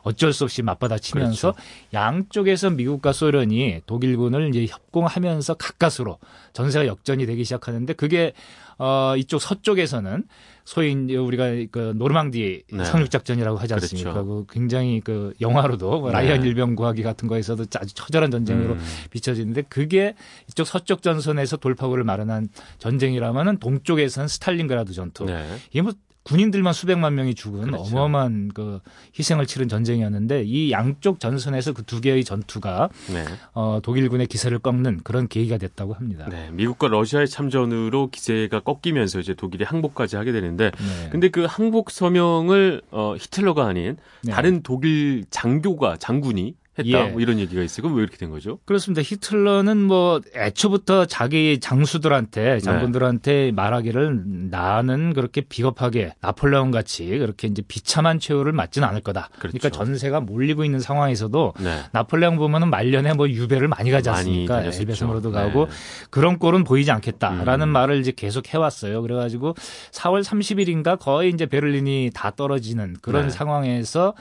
어쩔 0.02 0.32
수 0.32 0.44
없이 0.44 0.62
맞받아치면서 0.62 1.54
양쪽에서 1.92 2.70
미국과 2.70 3.12
소련이 3.12 3.82
독일군을 3.86 4.48
이제 4.54 4.66
협공하면서 4.66 5.54
가까스로 5.54 6.18
전세가 6.52 6.86
역전이 6.86 7.26
되기 7.26 7.44
시작하는데 7.44 7.92
그게 7.94 8.32
어, 8.78 9.14
이쪽 9.16 9.40
서쪽에서는 9.40 10.24
소위 10.70 10.92
이제 10.92 11.16
우리가 11.16 11.46
그 11.72 11.94
노르망디 11.96 12.62
네. 12.72 12.84
상륙 12.84 13.10
작전이라고 13.10 13.58
하지 13.58 13.74
않습니까? 13.74 14.12
그렇죠. 14.12 14.28
그 14.28 14.44
굉장히 14.52 15.00
그 15.00 15.34
영화로도 15.40 15.98
뭐 15.98 16.10
네. 16.10 16.12
라이언 16.12 16.44
일병 16.44 16.76
구하기 16.76 17.02
같은 17.02 17.26
거에서도 17.26 17.64
아주 17.74 17.92
처절한 17.92 18.30
전쟁으로 18.30 18.74
음. 18.74 18.80
비춰지는데 19.10 19.62
그게 19.62 20.14
이쪽 20.48 20.68
서쪽 20.68 21.02
전선에서 21.02 21.56
돌파구를 21.56 22.04
마련한 22.04 22.50
전쟁이라면은 22.78 23.56
동쪽에서는 23.56 24.28
스탈린그라드 24.28 24.92
전투. 24.92 25.24
네. 25.24 25.44
이게 25.70 25.82
뭐 25.82 25.92
군인들만 26.22 26.72
수백만 26.72 27.14
명이 27.14 27.34
죽은 27.34 27.62
그렇죠. 27.62 27.82
어마어마한 27.82 28.50
그 28.54 28.80
희생을 29.18 29.46
치른 29.46 29.68
전쟁이었는데 29.68 30.44
이 30.44 30.70
양쪽 30.70 31.20
전선에서 31.20 31.72
그 31.74 31.82
두 31.90 32.00
개의 32.00 32.22
전투가 32.22 32.88
네. 33.12 33.24
어, 33.52 33.80
독일군의 33.82 34.28
기세를 34.28 34.60
꺾는 34.60 35.00
그런 35.02 35.26
계기가 35.26 35.58
됐다고 35.58 35.92
합니다. 35.94 36.28
네. 36.30 36.48
미국과 36.52 36.86
러시아의 36.86 37.26
참전으로 37.26 38.10
기세가 38.10 38.60
꺾이면서 38.60 39.18
이제 39.18 39.34
독일이 39.34 39.64
항복까지 39.64 40.14
하게 40.14 40.30
되는데 40.30 40.70
네. 40.70 41.08
근데 41.10 41.30
그 41.30 41.46
항복 41.46 41.90
서명을 41.90 42.82
어, 42.92 43.16
히틀러가 43.18 43.66
아닌 43.66 43.96
네. 44.22 44.30
다른 44.32 44.62
독일 44.62 45.24
장교가 45.30 45.96
장군이 45.96 46.54
했다 46.80 47.06
예. 47.06 47.10
뭐 47.10 47.20
이런 47.20 47.38
얘기가 47.38 47.62
있어요. 47.62 47.82
그럼 47.82 47.96
왜 47.96 48.02
이렇게 48.02 48.16
된 48.16 48.30
거죠? 48.30 48.58
그렇습니다. 48.64 49.02
히틀러는 49.02 49.76
뭐 49.78 50.20
애초부터 50.34 51.06
자기 51.06 51.58
장수들한테 51.60 52.60
장군들한테 52.60 53.52
말하기를 53.52 54.50
나는 54.50 55.12
그렇게 55.12 55.40
비겁하게 55.42 56.14
나폴레옹 56.20 56.70
같이 56.70 57.06
그렇게 57.06 57.48
이제 57.48 57.62
비참한 57.66 58.18
최후를 58.18 58.52
맞지는 58.52 58.86
않을 58.88 59.00
거다. 59.00 59.28
그러니까 59.38 59.68
그렇죠. 59.68 59.84
전세가 59.84 60.20
몰리고 60.20 60.64
있는 60.64 60.80
상황에서도 60.80 61.54
네. 61.60 61.82
나폴레옹 61.92 62.36
보면은 62.36 62.70
말년에 62.70 63.14
뭐 63.14 63.28
유배를 63.28 63.68
많이 63.68 63.90
가지 63.90 64.08
않습니까? 64.10 64.64
엘베스으로도 64.64 65.30
네. 65.30 65.34
가고 65.34 65.68
그런 66.10 66.38
꼴은 66.38 66.64
보이지 66.64 66.90
않겠다라는 66.90 67.68
음. 67.68 67.72
말을 67.72 68.00
이제 68.00 68.12
계속 68.14 68.52
해왔어요. 68.52 69.02
그래가지고 69.02 69.54
4월 69.92 70.22
30일인가 70.22 70.98
거의 70.98 71.30
이제 71.30 71.46
베를린이 71.46 72.10
다 72.14 72.30
떨어지는 72.30 72.96
그런 73.00 73.24
네. 73.24 73.30
상황에서 73.30 74.14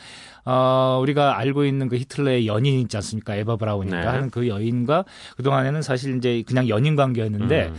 어, 0.51 0.97
우리가 0.99 1.37
알고 1.37 1.63
있는 1.63 1.89
그 1.89 1.95
히틀러의 1.97 2.47
연인 2.47 2.79
있지 2.79 2.97
않습니까? 2.97 3.35
에바 3.35 3.57
브라운인가 3.57 3.99
네. 3.99 4.07
하는 4.07 4.31
그 4.31 4.47
여인과 4.47 5.05
그동안에는 5.37 5.83
사실 5.83 6.17
이제 6.17 6.43
그냥 6.47 6.67
연인 6.67 6.95
관계였는데 6.95 7.67
음. 7.67 7.75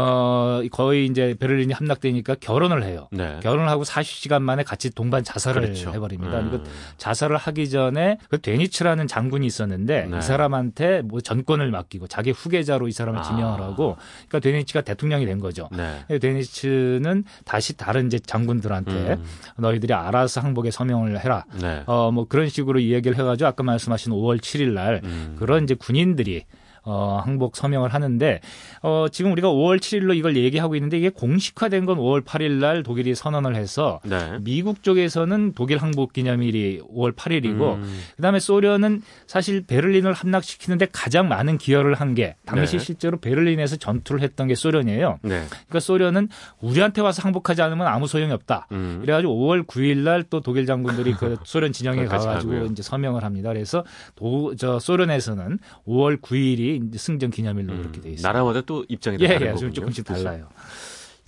어, 0.00 0.62
거의 0.70 1.06
이제 1.06 1.34
베를린이 1.40 1.72
함락되니까 1.72 2.36
결혼을 2.36 2.84
해요. 2.84 3.08
네. 3.10 3.40
결혼을 3.42 3.68
하고 3.68 3.82
40시간 3.82 4.40
만에 4.42 4.62
같이 4.62 4.90
동반 4.90 5.24
자살을 5.24 5.62
그렇죠. 5.62 5.92
해버립니다. 5.92 6.38
음. 6.38 6.50
그러니까 6.50 6.70
자살을 6.98 7.36
하기 7.36 7.68
전에 7.68 8.18
그 8.30 8.40
데니츠라는 8.40 9.08
장군이 9.08 9.44
있었는데 9.44 10.06
네. 10.06 10.18
이 10.18 10.22
사람한테 10.22 11.02
뭐 11.02 11.20
전권을 11.20 11.72
맡기고 11.72 12.06
자기 12.06 12.30
후계자로 12.30 12.86
이 12.86 12.92
사람을 12.92 13.18
아. 13.18 13.22
지명을 13.24 13.60
하고 13.60 13.96
그러니까 14.28 14.38
데니츠가 14.38 14.82
대통령이 14.82 15.26
된 15.26 15.40
거죠. 15.40 15.68
네. 15.76 16.18
데니츠는 16.18 17.24
다시 17.44 17.76
다른 17.76 18.06
이제 18.06 18.20
장군들한테 18.20 18.92
음. 19.14 19.24
너희들이 19.56 19.92
알아서 19.94 20.40
항복에 20.40 20.70
서명을 20.70 21.18
해라. 21.24 21.44
네. 21.60 21.82
어 21.86 22.08
뭐 22.12 22.24
그런 22.26 22.48
식으로 22.48 22.78
이 22.78 22.92
얘기를 22.92 23.18
해가지고 23.18 23.48
아까 23.48 23.62
말씀하신 23.64 24.12
5월 24.12 24.38
7일 24.40 24.68
날 24.72 25.00
음. 25.04 25.36
그런 25.38 25.64
이제 25.64 25.74
군인들이 25.74 26.44
어, 26.82 27.20
항복 27.24 27.56
서명을 27.56 27.94
하는데, 27.94 28.40
어, 28.82 29.06
지금 29.10 29.32
우리가 29.32 29.48
5월 29.48 29.78
7일로 29.78 30.16
이걸 30.16 30.36
얘기하고 30.36 30.74
있는데 30.76 30.98
이게 30.98 31.08
공식화된 31.10 31.86
건 31.86 31.98
5월 31.98 32.24
8일 32.24 32.52
날 32.60 32.82
독일이 32.82 33.14
선언을 33.14 33.54
해서 33.56 34.00
네. 34.04 34.38
미국 34.40 34.82
쪽에서는 34.82 35.52
독일 35.54 35.78
항복 35.78 36.12
기념일이 36.12 36.80
5월 36.94 37.14
8일이고, 37.14 37.74
음. 37.76 38.00
그다음에 38.16 38.38
소련은 38.40 39.02
사실 39.26 39.64
베를린을 39.64 40.12
함락시키는데 40.12 40.88
가장 40.92 41.28
많은 41.28 41.58
기여를 41.58 41.94
한 41.94 42.08
게 42.14 42.36
당시 42.46 42.78
네. 42.78 42.84
실제로 42.84 43.18
베를린에서 43.18 43.76
전투를 43.76 44.22
했던 44.22 44.48
게 44.48 44.54
소련이에요. 44.54 45.18
네. 45.22 45.44
그러니까 45.50 45.78
소련은 45.80 46.28
우리한테 46.60 47.02
와서 47.02 47.20
항복하지 47.22 47.60
않으면 47.60 47.86
아무 47.86 48.06
소용이 48.06 48.32
없다. 48.32 48.66
음. 48.72 49.00
그래가지고 49.02 49.34
5월 49.46 49.66
9일 49.66 49.98
날 49.98 50.24
또 50.30 50.40
독일 50.40 50.64
장군들이 50.66 51.12
그 51.14 51.36
소련 51.44 51.72
진영에 51.72 52.06
가가지고. 52.06 52.64
이제 52.72 52.82
서명을 52.82 53.24
합니다. 53.24 53.50
그래서 53.52 53.84
도, 54.14 54.54
저 54.56 54.78
소련에서는 54.78 55.58
5월 55.86 56.20
9일이 56.20 56.58
이제 56.60 56.67
승전 56.96 57.30
기념일로 57.30 57.72
음. 57.72 57.78
그렇게 57.78 58.00
돼 58.00 58.10
있습니다. 58.10 58.28
나라마다 58.28 58.60
또 58.62 58.84
입장이 58.88 59.16
예, 59.20 59.28
다른 59.28 59.40
예, 59.40 59.50
거군요. 59.52 59.58
좀 59.58 59.72
조금씩 59.72 60.04
달라요. 60.04 60.48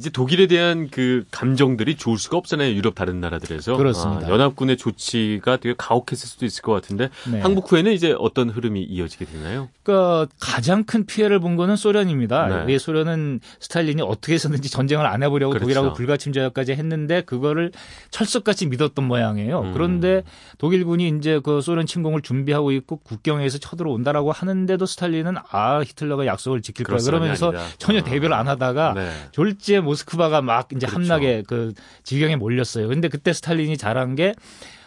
이제 0.01 0.09
독일에 0.09 0.47
대한 0.47 0.89
그 0.91 1.25
감정들이 1.31 1.97
좋을 1.97 2.17
수가 2.17 2.39
없잖아요. 2.39 2.73
유럽 2.75 2.95
다른 2.95 3.21
나라들에서. 3.21 3.77
그렇습니다. 3.77 4.29
아, 4.29 4.31
연합군의 4.31 4.79
조치가 4.79 5.59
되게 5.59 5.75
가혹했을 5.77 6.27
수도 6.27 6.47
있을 6.47 6.63
것 6.63 6.73
같은데 6.73 7.11
네. 7.31 7.39
항복 7.41 7.71
후에는 7.71 7.93
이제 7.93 8.15
어떤 8.19 8.49
흐름이 8.49 8.83
이어지게 8.83 9.27
되나요? 9.27 9.69
그러니까 9.83 10.27
가장 10.41 10.85
큰 10.85 11.05
피해를 11.05 11.39
본 11.39 11.57
거는 11.57 11.77
소련입니다. 11.77 12.47
네. 12.47 12.65
왜 12.65 12.79
소련은 12.79 13.41
스탈린이 13.61 14.01
어떻게 14.01 14.33
해서든지 14.33 14.71
전쟁을 14.71 15.05
안 15.05 15.23
해보려고 15.23 15.51
그렇죠. 15.51 15.65
독일하고 15.65 15.93
불가침 15.93 16.33
조약까지 16.33 16.73
했는데 16.73 17.21
그거를 17.21 17.71
철석같이 18.11 18.69
믿었던 18.69 19.05
모양이에요. 19.07 19.61
음. 19.61 19.73
그런데 19.75 20.23
독일군이 20.57 21.13
이제 21.19 21.41
그 21.45 21.61
소련 21.61 21.85
침공을 21.85 22.23
준비하고 22.23 22.73
있고 22.73 22.97
국경에서 22.97 23.59
쳐들어온다라고 23.59 24.33
하는데도 24.33 24.87
스탈린은 24.87 25.35
아 25.51 25.83
히틀러가 25.83 26.25
약속을 26.25 26.63
지킬 26.63 26.87
거야 26.87 26.97
그러면서 26.97 27.49
아니다. 27.49 27.65
전혀 27.77 27.99
아. 27.99 28.03
대비를 28.03 28.33
안 28.33 28.49
하다가 28.49 28.95
네. 28.95 29.11
졸지에 29.33 29.90
모스크바가 29.91 30.43
막 30.43 30.69
이제 30.73 30.87
그렇죠. 30.87 30.95
함락에 31.13 31.43
그 31.47 31.73
지경에 32.05 32.37
몰렸어요. 32.37 32.89
근데 32.89 33.09
그때 33.09 33.33
스탈린이 33.33 33.77
잘한 33.77 34.15
게 34.15 34.35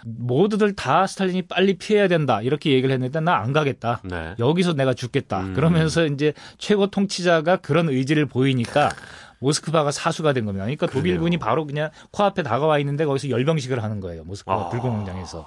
모두들 0.06 0.76
다 0.76 1.08
스탈린이 1.08 1.44
빨리 1.44 1.78
피해야 1.78 2.08
된다 2.08 2.42
이렇게 2.42 2.72
얘기를 2.72 2.92
했는데 2.94 3.20
나 3.20 3.34
안 3.44 3.52
가겠다. 3.54 4.02
네. 4.04 4.36
여기서 4.40 4.74
내가 4.74 4.94
죽겠다. 4.94 5.40
음. 5.42 5.54
그러면서 5.54 6.06
이제 6.06 6.34
최고 6.58 6.88
통치자가 6.88 7.58
그런 7.58 7.90
의지를 7.90 8.26
보이니까 8.26 8.90
모스크바가 9.44 9.92
사수가 9.92 10.34
된 10.34 10.46
겁니다. 10.46 10.64
그러니까 10.66 10.88
그러네요. 10.88 11.04
독일군이 11.16 11.38
바로 11.38 11.66
그냥 11.68 11.90
코앞에 12.12 12.44
다가와 12.44 12.80
있는데 12.80 13.06
거기서 13.06 13.30
열병식을 13.30 13.84
하는 13.84 14.00
거예요. 14.00 14.24
모스크바 14.24 14.54
아. 14.54 14.70
불공공장에서 14.70 15.46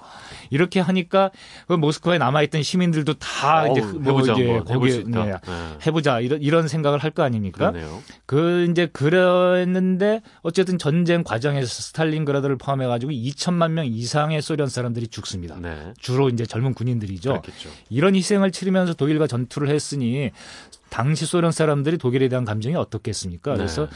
이렇게 0.51 0.79
하니까 0.79 1.31
그 1.67 1.73
모스크바에 1.73 2.17
남아 2.19 2.43
있던 2.43 2.63
시민들도 2.63 3.15
다 3.15 3.63
어우, 3.63 3.71
이제 3.71 3.81
뭐 3.81 4.13
해보자, 4.13 4.33
이제 4.33 4.43
뭐, 4.43 4.63
거기에. 4.63 5.03
네, 5.05 5.25
네. 5.25 5.77
해보자 5.85 6.19
이런 6.19 6.41
이런 6.41 6.67
생각을 6.67 6.99
할 6.99 7.07
거 7.17 7.23
아닙니까? 7.23 7.71
그러네요. 7.71 8.03
그 8.27 8.67
이제 8.69 8.85
그랬는데 8.87 10.21
어쨌든 10.41 10.77
전쟁 10.77 11.23
과정에서 11.23 11.65
스탈린그라드를 11.67 12.57
포함해 12.57 12.85
가지고 12.85 13.11
2천만 13.11 13.71
명 13.71 13.85
이상의 13.87 14.41
소련 14.41 14.67
사람들이 14.69 15.07
죽습니다. 15.07 15.57
네. 15.59 15.93
주로 15.99 16.29
이제 16.29 16.45
젊은 16.45 16.73
군인들이죠. 16.73 17.29
그렇겠죠. 17.41 17.69
이런 17.89 18.13
희생을 18.15 18.51
치르면서 18.51 18.93
독일과 18.93 19.25
전투를 19.25 19.69
했으니 19.69 20.31
당시 20.89 21.25
소련 21.25 21.51
사람들이 21.51 21.97
독일에 21.97 22.29
대한 22.29 22.45
감정이 22.45 22.75
어떻겠습니까? 22.75 23.51
네. 23.51 23.57
그래서 23.57 23.87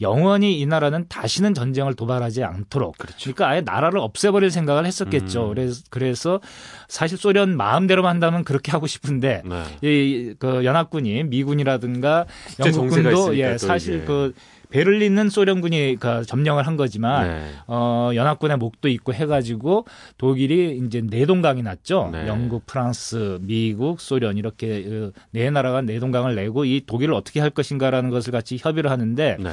영원히 0.00 0.58
이 0.60 0.66
나라는 0.66 1.06
다시는 1.08 1.54
전쟁을 1.54 1.94
도발하지 1.94 2.44
않도록 2.44 2.98
그렇죠. 2.98 3.18
그러니까 3.34 3.48
아예 3.48 3.60
나라를 3.60 3.98
없애버릴 3.98 4.50
생각을 4.50 4.86
했었겠죠. 4.86 5.48
음. 5.48 5.54
그래서, 5.54 5.82
그래서 5.90 6.40
사실 6.88 7.18
소련 7.18 7.56
마음대로만 7.56 8.10
한다면 8.10 8.44
그렇게 8.44 8.70
하고 8.70 8.86
싶은데 8.86 9.42
네. 9.44 9.64
이그 9.88 10.64
연합군이 10.64 11.24
미군이라든가 11.24 12.26
영국군도 12.58 13.36
예또 13.36 13.58
사실 13.58 13.96
이게. 13.96 14.04
그 14.04 14.34
베를린은 14.70 15.30
소련군이 15.30 15.96
그 15.98 16.24
점령을 16.26 16.66
한 16.66 16.76
거지만 16.76 17.28
네. 17.28 17.50
어, 17.66 18.10
연합군의 18.14 18.56
목도 18.58 18.88
있고 18.88 19.14
해가지고 19.14 19.86
독일이 20.18 20.80
이제 20.84 21.00
내동강이 21.00 21.62
났죠. 21.62 22.10
네. 22.12 22.26
영국, 22.26 22.66
프랑스, 22.66 23.38
미국, 23.40 24.00
소련 24.00 24.36
이렇게 24.36 24.82
그네 25.32 25.50
나라가 25.50 25.80
내동강을 25.82 26.34
내고 26.34 26.64
이 26.64 26.82
독일을 26.86 27.14
어떻게 27.14 27.40
할 27.40 27.50
것인가라는 27.50 28.10
것을 28.10 28.32
같이 28.32 28.58
협의를 28.60 28.90
하는데 28.90 29.36
네. 29.40 29.50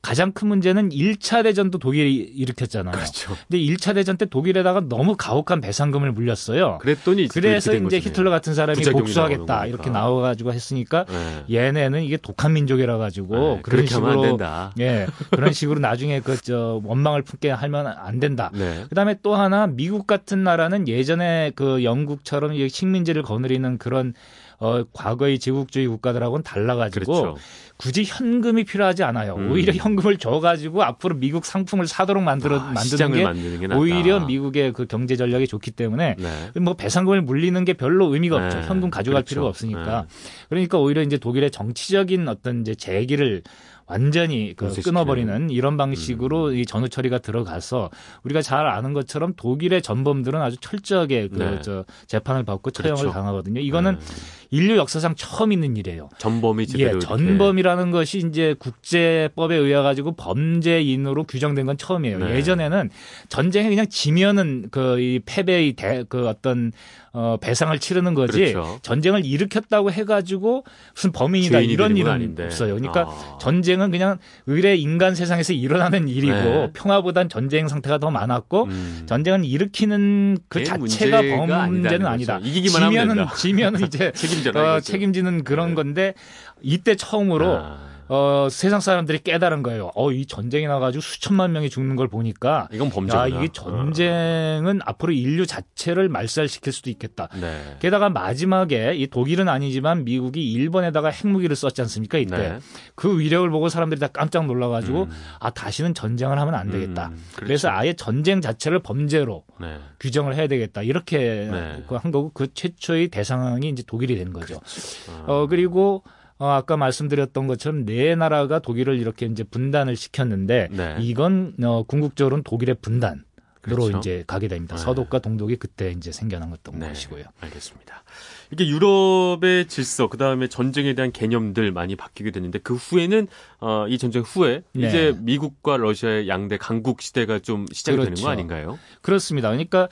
가장 0.00 0.32
큰 0.32 0.48
문제는 0.48 0.90
1차 0.90 1.42
대전도 1.44 1.78
독일이 1.78 2.14
일으켰잖아요. 2.16 2.92
그렇죠. 2.92 3.36
근데 3.48 3.58
1차 3.58 3.94
대전 3.94 4.16
때 4.16 4.26
독일에다가 4.26 4.80
너무 4.88 5.16
가혹한 5.16 5.60
배상금을 5.60 6.12
물렸어요. 6.12 6.78
그랬더니 6.78 7.28
그래서 7.28 7.74
이제. 7.74 7.98
히틀러 7.98 8.30
같은 8.30 8.54
사람이 8.54 8.82
복수하겠다 8.82 9.66
이렇게. 9.66 9.90
나와가지고 9.90 10.52
했으니까 10.52 11.04
네. 11.04 11.44
얘네는 11.50 12.02
이게 12.02 12.16
독한 12.16 12.52
민족이라 12.52 12.98
가지고 12.98 13.34
네, 13.34 13.60
그런 13.62 13.62
그렇게 13.62 13.94
하면 13.94 14.08
안 14.10 14.14
식으로 14.18 14.36
된다. 14.52 14.72
예 14.78 15.06
그런 15.30 15.52
식으로 15.52 15.80
나중에 15.80 16.20
그 16.20 16.42
저 16.42 16.80
원망을 16.84 17.22
품게 17.22 17.50
하면 17.50 17.86
안 17.86 18.18
된다. 18.18 18.50
네. 18.52 18.84
그다음에 18.88 19.16
또 19.22 19.36
하나 19.36 19.68
미국 19.68 20.08
같은 20.08 20.42
나라는 20.42 20.88
예전에 20.88 21.52
그 21.54 21.84
영국처럼 21.84 22.52
이 22.54 22.68
식민지를 22.68 23.22
거느리는 23.22 23.78
그런 23.78 24.12
어 24.58 24.82
과거의 24.92 25.38
제국주의 25.38 25.86
국가들하고는 25.88 26.42
달라가지고 26.42 27.12
그렇죠. 27.12 27.36
굳이 27.76 28.04
현금이 28.04 28.64
필요하지 28.64 29.02
않아요. 29.04 29.34
음. 29.36 29.50
오히려 29.50 29.72
현금을 29.72 30.18
줘가지고 30.18 30.82
앞으로 30.84 31.16
미국 31.16 31.44
상품을 31.44 31.86
사도록 31.86 32.22
만들어 32.22 32.58
아, 32.60 32.72
만드는 32.72 33.12
게 33.12 33.24
만드는 33.24 33.60
게. 33.68 33.74
오히려 33.74 34.20
미국의 34.20 34.72
그 34.72 34.86
경제 34.86 35.16
전략이 35.16 35.46
좋기 35.48 35.70
때문에 35.72 36.16
네. 36.18 36.60
뭐 36.60 36.74
배상금을 36.74 37.22
물리는 37.22 37.64
게 37.64 37.72
별로 37.72 38.12
의미가 38.14 38.36
없죠. 38.36 38.60
네, 38.60 38.66
현금 38.66 38.90
가져갈 38.90 39.22
그렇죠. 39.22 39.28
필요가 39.28 39.48
없으니까. 39.48 40.02
네. 40.02 40.06
그러니까 40.48 40.78
오히려 40.78 41.02
이제 41.02 41.18
독일의 41.18 41.50
정치적인 41.50 42.28
어떤 42.28 42.60
이제 42.62 42.74
재기를 42.74 43.42
완전히 43.86 44.54
그. 44.56 44.72
끊어버리는 44.82 45.50
이런 45.50 45.76
방식으로 45.76 46.48
음. 46.48 46.56
이 46.56 46.66
전후 46.66 46.88
처리가 46.88 47.18
들어가서 47.18 47.90
우리가 48.24 48.42
잘 48.42 48.66
아는 48.66 48.92
것처럼 48.92 49.34
독일의 49.36 49.82
전범들은 49.82 50.40
아주 50.40 50.56
철저하게 50.60 51.28
그 51.28 51.38
네. 51.38 51.60
저 51.62 51.84
재판을 52.06 52.42
받고 52.44 52.70
처형을 52.70 52.96
그렇죠. 52.96 53.12
당하거든요. 53.12 53.60
이거는 53.60 53.98
네. 53.98 54.04
인류 54.52 54.76
역사상 54.76 55.14
처음 55.16 55.50
있는 55.52 55.76
일이에요. 55.76 56.08
전범이 56.18 56.66
예, 56.78 56.98
전범이라는 57.00 57.90
것이 57.90 58.18
이제 58.18 58.54
국제법에 58.58 59.56
의해 59.56 59.74
가지고 59.82 60.12
범죄인으로 60.14 61.24
규정된 61.24 61.66
건 61.66 61.76
처음이에요. 61.76 62.18
네. 62.18 62.36
예전에는 62.36 62.90
전쟁에 63.28 63.68
그냥 63.68 63.86
지면은 63.88 64.68
그 64.70 64.92
이 65.02 65.20
패배의 65.24 65.72
대, 65.74 66.04
그 66.08 66.28
어떤 66.28 66.72
어 67.14 67.36
배상을 67.40 67.76
치르는 67.78 68.14
거지 68.14 68.52
그렇죠. 68.52 68.78
전쟁을 68.82 69.24
일으켰다고 69.26 69.90
해가지고 69.90 70.64
무슨 70.94 71.12
범인이다 71.12 71.60
이런 71.60 71.96
일은 71.96 72.10
아닌데. 72.10 72.44
없어요. 72.46 72.74
그러니까 72.74 73.02
아. 73.02 73.38
전쟁은 73.38 73.90
그냥 73.90 74.18
의뢰 74.46 74.76
인간 74.76 75.14
세상에서 75.14 75.52
일어나는 75.52 76.08
일이고 76.08 76.32
네. 76.34 76.70
평화보단 76.72 77.28
전쟁 77.28 77.68
상태가 77.68 77.98
더 77.98 78.10
많았고 78.10 78.64
음. 78.64 79.02
전쟁은 79.06 79.44
일으키는 79.44 80.38
그 80.48 80.64
자체가 80.64 81.20
범죄는 81.20 82.06
아니다. 82.06 82.38
이기기만 82.42 82.90
지면은. 82.90 83.26
지면은 83.36 83.86
이제 83.86 84.12
책임져라 84.42 84.74
어. 84.74 84.80
책임지는 84.80 85.44
그런 85.44 85.70
네. 85.70 85.74
건데 85.74 86.14
이때 86.60 86.94
처음으로 86.96 87.56
아, 87.56 87.78
어, 88.08 88.48
세상 88.50 88.80
사람들이 88.80 89.20
깨달은 89.20 89.62
거예요. 89.62 89.90
어, 89.94 90.12
이 90.12 90.26
전쟁이 90.26 90.66
나가지고 90.66 91.00
수천만 91.00 91.52
명이 91.52 91.70
죽는 91.70 91.96
걸 91.96 92.08
보니까 92.08 92.68
이건 92.72 92.90
범죄구나. 92.90 93.22
야, 93.22 93.26
이게 93.26 93.48
전쟁은 93.52 94.80
앞으로 94.84 95.12
인류 95.12 95.46
자체를 95.46 96.08
말살시킬 96.08 96.72
수도 96.72 96.90
있겠다. 96.90 97.24
어. 97.24 97.36
네. 97.40 97.76
게다가 97.80 98.10
마지막에 98.10 98.94
이 98.94 99.06
독일은 99.06 99.48
아니지만 99.48 100.04
미국이 100.04 100.52
일본에다가 100.52 101.08
핵무기를 101.08 101.56
썼지 101.56 101.80
않습니까? 101.82 102.18
이때 102.18 102.36
네. 102.36 102.58
그 102.94 103.18
위력을 103.18 103.48
보고 103.50 103.68
사람들이 103.68 104.00
다 104.00 104.08
깜짝 104.08 104.46
놀라가지고 104.46 105.04
음. 105.04 105.10
아 105.40 105.50
다시는 105.50 105.94
전쟁을 105.94 106.38
하면 106.38 106.54
안 106.54 106.70
되겠다. 106.70 107.08
음, 107.08 107.22
그렇죠. 107.34 107.46
그래서 107.46 107.68
아예 107.70 107.94
전쟁 107.94 108.40
자체를 108.40 108.80
범죄로 108.80 109.44
네. 109.60 109.78
규정을 110.00 110.34
해야 110.34 110.46
되겠다. 110.48 110.82
이렇게 110.82 111.48
네. 111.50 111.84
그한 111.86 112.10
거고 112.10 112.30
그 112.32 112.52
최초의 112.52 113.08
대상이 113.08 113.68
이제 113.68 113.82
독일이 113.86 114.16
된 114.16 114.32
거죠. 114.32 114.60
아, 115.08 115.24
어, 115.26 115.46
그리고 115.46 116.02
어, 116.42 116.48
아까 116.48 116.76
말씀드렸던 116.76 117.46
것처럼 117.46 117.84
네 117.84 118.16
나라가 118.16 118.58
독일을 118.58 118.98
이렇게 118.98 119.26
이제 119.26 119.44
분단을 119.44 119.94
시켰는데 119.94 120.70
네. 120.72 120.96
이건 120.98 121.54
어, 121.62 121.84
궁극적으로는 121.84 122.42
독일의 122.42 122.78
분단 122.82 123.22
으로 123.68 123.84
그렇죠. 123.84 123.98
이제 123.98 124.24
가게 124.26 124.48
됩니다. 124.48 124.74
네. 124.74 124.82
서독과 124.82 125.20
동독이 125.20 125.54
그때 125.54 125.92
이제 125.92 126.10
생겨난 126.10 126.50
것던 126.50 126.80
네. 126.80 126.88
것이고요. 126.88 127.22
알겠습니다. 127.42 128.02
이게 128.50 128.66
유럽의 128.66 129.68
질서, 129.68 130.08
그 130.08 130.18
다음에 130.18 130.48
전쟁에 130.48 130.94
대한 130.94 131.12
개념들 131.12 131.70
많이 131.70 131.94
바뀌게 131.94 132.32
됐는데 132.32 132.58
그 132.58 132.74
후에는 132.74 133.28
어, 133.60 133.86
이 133.88 133.98
전쟁 133.98 134.22
후에 134.22 134.62
네. 134.72 134.88
이제 134.88 135.14
미국과 135.20 135.76
러시아의 135.76 136.28
양대 136.28 136.56
강국 136.56 137.02
시대가 137.02 137.38
좀 137.38 137.66
시작이 137.70 137.96
되는 137.96 138.06
그렇죠. 138.06 138.24
거 138.24 138.30
아닌가요? 138.30 138.78
그렇습니다. 139.00 139.48
그러니까 139.48 139.88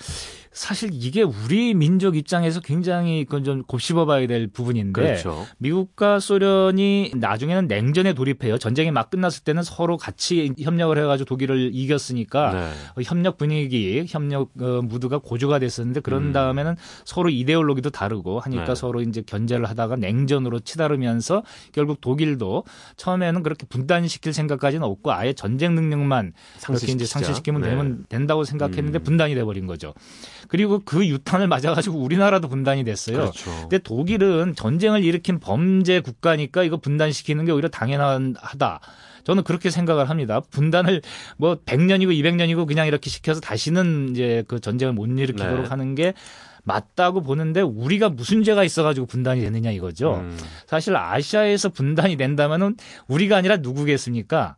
사실 0.53 0.91
이게 0.93 1.23
우리 1.23 1.75
민족 1.75 2.17
입장에서 2.17 2.61
굉장히 2.61 3.25
그건 3.25 3.45
좀 3.45 3.63
곱씹어봐야 3.63 4.27
될 4.27 4.49
부분인데 4.49 5.01
그렇죠. 5.01 5.47
미국과 5.59 6.19
소련이 6.19 7.13
나중에는 7.15 7.69
냉전에 7.69 8.15
돌입해요. 8.15 8.59
전쟁이 8.59 8.91
막 8.91 9.11
끝났을 9.11 9.45
때는 9.45 9.63
서로 9.63 9.97
같이 9.97 10.53
협력을 10.61 10.99
해가지고 10.99 11.27
독일을 11.27 11.71
이겼으니까 11.73 12.53
네. 12.53 12.71
어, 12.97 13.03
협력 13.03 13.39
분위기, 13.39 14.05
협력 14.09 14.51
어, 14.61 14.83
무드가 14.83 15.19
고조가 15.19 15.61
됐었는데 15.61 16.01
그런 16.01 16.27
음. 16.27 16.33
다음에는 16.33 16.75
서로 17.05 17.29
이데올로기도 17.29 17.91
다르고 17.91 18.41
하니까 18.41 18.65
네. 18.65 18.75
서로 18.75 19.03
이제 19.03 19.23
견제를 19.23 19.67
하다가 19.67 19.97
냉전으로 19.97 20.61
치달으면서 20.61 21.45
결국 21.71 22.01
독일도 22.01 22.65
처음에는 22.97 23.45
그렇게 23.45 23.67
분단시킬 23.67 24.33
생각까지는 24.33 24.85
없고 24.85 25.13
아예 25.13 25.33
전쟁 25.33 25.77
능력만 25.77 26.33
그렇게 26.67 26.91
이제. 26.91 27.05
상실시키면 27.05 27.61
네. 27.61 27.71
되면 27.71 28.05
된다고 28.09 28.43
생각했는데 28.43 28.99
음. 28.99 29.03
분단이 29.05 29.37
돼버린 29.37 29.67
거죠. 29.67 29.95
그리고 30.49 30.81
그 30.85 31.07
유탄을 31.07 31.49
맞아가지고 31.49 31.99
우리나라도 31.99 32.49
분단이 32.49 32.85
됐어요. 32.85 33.17
그렇죠. 33.17 33.51
근데 33.63 33.79
독일은 33.79 34.55
전쟁을 34.57 35.05
일으킨 35.05 35.39
범죄 35.41 36.01
국가니까 36.01 36.65
이거 36.65 36.77
분단시키는 36.77 37.45
게 37.45 37.53
오히려 37.53 37.69
당연하다. 37.69 38.81
저는 39.25 39.45
그렇게 39.45 39.71
생각을 39.71 40.09
합니다. 40.09 40.41
분단을 40.51 41.03
뭐 41.37 41.57
100년이고 41.57 42.09
200년이고 42.09 42.67
그냥 42.67 42.87
이렇게 42.87 43.11
시켜서 43.11 43.41
다시는 43.41 44.11
이제 44.11 44.45
그 44.49 44.61
전쟁을 44.61 44.95
못 44.95 45.07
일으키도록 45.07 45.63
네. 45.63 45.69
하는 45.69 45.95
게 45.95 46.15
맞다고 46.65 47.23
보는데 47.23 47.61
우리가 47.61 48.11
무슨 48.11 48.43
죄가 48.43 48.65
있어가지고 48.65 49.07
분단이 49.07 49.41
되느냐 49.41 49.71
이거죠. 49.71 50.17
음, 50.17 50.39
사실 50.67 50.97
아시아에서 50.97 51.71
분단이 51.71 52.17
된다면은 52.17 52.77
우리가 53.09 53.37
아니라 53.37 53.59
누구겠습니까? 53.59 54.57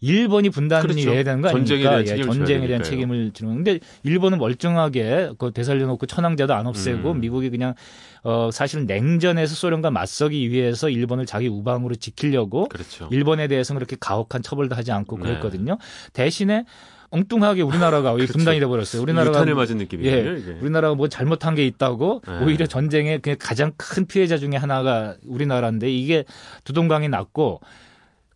일본이 0.00 0.50
분단이 0.50 0.82
그렇죠. 0.82 1.10
돼야 1.10 1.24
되는 1.24 1.40
거 1.40 1.48
전쟁에 1.48 1.86
아닙니까? 1.86 2.04
대한 2.04 2.18
예, 2.18 2.22
전쟁에 2.22 2.66
대한 2.66 2.82
되니까요. 2.82 2.82
책임을 2.84 3.30
지는. 3.32 3.54
근데 3.56 3.80
일본은 4.04 4.38
멀쩡하게 4.38 5.30
그 5.38 5.50
되살려놓고 5.52 6.06
천황제도 6.06 6.54
안 6.54 6.66
없애고 6.66 7.12
음. 7.12 7.20
미국이 7.20 7.50
그냥 7.50 7.74
어 8.22 8.50
사실 8.52 8.86
냉전에서 8.86 9.54
소련과 9.54 9.90
맞서기 9.90 10.50
위해서 10.50 10.88
일본을 10.88 11.26
자기 11.26 11.48
우방으로 11.48 11.96
지키려고 11.96 12.68
그렇죠. 12.68 13.08
일본에 13.10 13.48
대해서는 13.48 13.78
그렇게 13.80 13.96
가혹한 13.98 14.42
처벌도 14.42 14.76
하지 14.76 14.92
않고 14.92 15.16
네. 15.18 15.22
그랬거든요. 15.24 15.78
대신에 16.12 16.64
엉뚱하게 17.10 17.62
우리나라가 17.62 18.12
이 18.20 18.26
분단이 18.26 18.60
돼버렸어요. 18.60 19.02
우리나라가 19.02 19.38
유탄을 19.38 19.54
맞은 19.54 19.78
느낌이에요. 19.78 20.14
예, 20.14 20.38
이게. 20.38 20.52
우리나라가 20.60 20.94
뭐 20.94 21.08
잘못한 21.08 21.54
게 21.54 21.66
있다고 21.66 22.22
네. 22.26 22.44
오히려 22.44 22.66
전쟁의 22.66 23.20
그 23.20 23.36
가장 23.38 23.72
큰 23.76 24.06
피해자 24.06 24.36
중에 24.36 24.56
하나가 24.56 25.16
우리나라인데 25.26 25.90
이게 25.90 26.24
두동강이 26.64 27.08
났고 27.08 27.60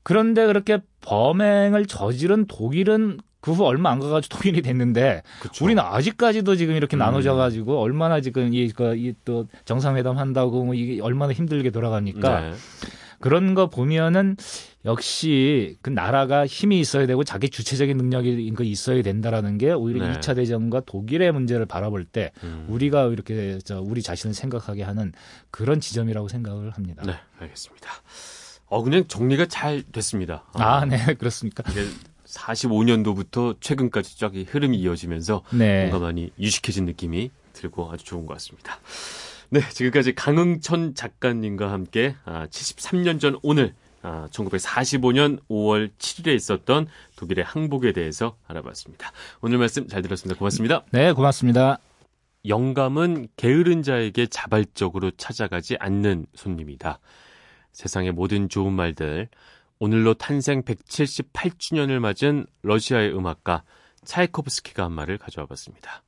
그런데 0.02 0.46
그렇게 0.46 0.78
범행을 1.00 1.86
저지른 1.86 2.46
독일은 2.46 3.18
그후 3.40 3.64
얼마 3.64 3.90
안 3.90 3.98
가가지고 3.98 4.34
독일이 4.38 4.62
됐는데 4.62 5.22
그렇죠. 5.40 5.64
우리는 5.64 5.82
아직까지도 5.82 6.56
지금 6.56 6.74
이렇게 6.74 6.96
음. 6.96 6.98
나눠져 6.98 7.34
가지고 7.34 7.80
얼마나 7.80 8.20
지금 8.20 8.54
이또 8.54 9.48
정상회담 9.64 10.16
한다고 10.16 10.64
뭐 10.64 10.74
이게 10.74 11.02
얼마나 11.02 11.32
힘들게 11.32 11.70
돌아가니까 11.70 12.40
네. 12.40 12.52
그런 13.18 13.54
거 13.54 13.68
보면은 13.68 14.36
역시 14.84 15.76
그 15.80 15.90
나라가 15.90 16.44
힘이 16.44 16.80
있어야 16.80 17.06
되고 17.06 17.22
자기 17.22 17.48
주체적인 17.48 17.96
능력이 17.96 18.52
그 18.56 18.64
있어야 18.64 19.00
된다라는 19.02 19.58
게 19.58 19.70
오히려 19.72 20.08
네. 20.08 20.18
2차 20.18 20.34
대전과 20.34 20.80
독일의 20.86 21.30
문제를 21.32 21.66
바라볼 21.66 22.04
때 22.04 22.32
음. 22.42 22.66
우리가 22.68 23.06
이렇게 23.06 23.58
저 23.64 23.80
우리 23.80 24.02
자신을 24.02 24.34
생각하게 24.34 24.82
하는 24.82 25.12
그런 25.52 25.80
지점이라고 25.80 26.28
생각을 26.28 26.70
합니다. 26.70 27.04
네, 27.06 27.14
알겠습니다. 27.38 27.90
어, 28.72 28.82
그냥 28.82 29.06
정리가 29.06 29.46
잘 29.46 29.82
됐습니다. 29.92 30.44
아, 30.54 30.87
네, 30.87 30.96
그렇습니까? 31.20 31.62
이게 31.70 31.85
45년도부터 32.24 33.61
최근까지 33.61 34.18
쫙 34.18 34.35
이 34.35 34.44
흐름이 34.44 34.78
이어지면서 34.78 35.42
네. 35.50 35.88
뭔가 35.88 36.06
많이 36.06 36.30
유식해진 36.38 36.87
느낌이 36.87 37.30
들고 37.52 37.92
아주 37.92 38.06
좋은 38.06 38.24
것 38.24 38.32
같습니다. 38.32 38.78
네, 39.50 39.61
지금까지 39.68 40.14
강흥천 40.14 40.94
작가님과 40.94 41.70
함께 41.70 42.14
아, 42.24 42.46
73년 42.46 43.20
전 43.20 43.38
오늘 43.42 43.74
아, 44.00 44.28
1945년 44.30 45.40
5월 45.50 45.90
7일에 45.98 46.35
있었던 46.35 46.87
독일의 47.16 47.44
항복에 47.44 47.92
대해서 47.92 48.38
알아봤습니다. 48.48 49.12
오늘 49.42 49.58
말씀 49.58 49.87
잘 49.87 50.00
들었습니다. 50.00 50.38
고맙습니다. 50.38 50.82
네, 50.92 51.12
고맙습니다. 51.12 51.76
영감은 52.48 53.28
게으른 53.37 53.82
자에게 53.82 54.28
자발적으로 54.28 55.11
찾아가지 55.18 55.76
않는 55.78 56.24
손님이다. 56.35 57.00
세상의 57.72 58.12
모든 58.12 58.49
좋은 58.49 58.72
말들 58.72 59.28
오늘로 59.78 60.14
탄생 60.14 60.62
178주년을 60.62 61.99
맞은 61.99 62.47
러시아의 62.62 63.16
음악가 63.16 63.64
차이코프스키가 64.05 64.84
한 64.84 64.92
말을 64.92 65.18
가져와 65.18 65.47
봤습니다. 65.47 66.03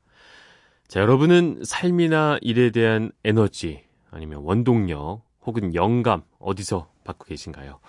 자, 0.86 1.00
여러분은 1.00 1.62
삶이나 1.64 2.38
일에 2.40 2.70
대한 2.70 3.10
에너지, 3.24 3.82
아니면 4.10 4.42
원동력, 4.42 5.22
혹은 5.42 5.74
영감, 5.74 6.22
어디서 6.38 6.88
받고 7.04 7.24
계신가요? 7.24 7.80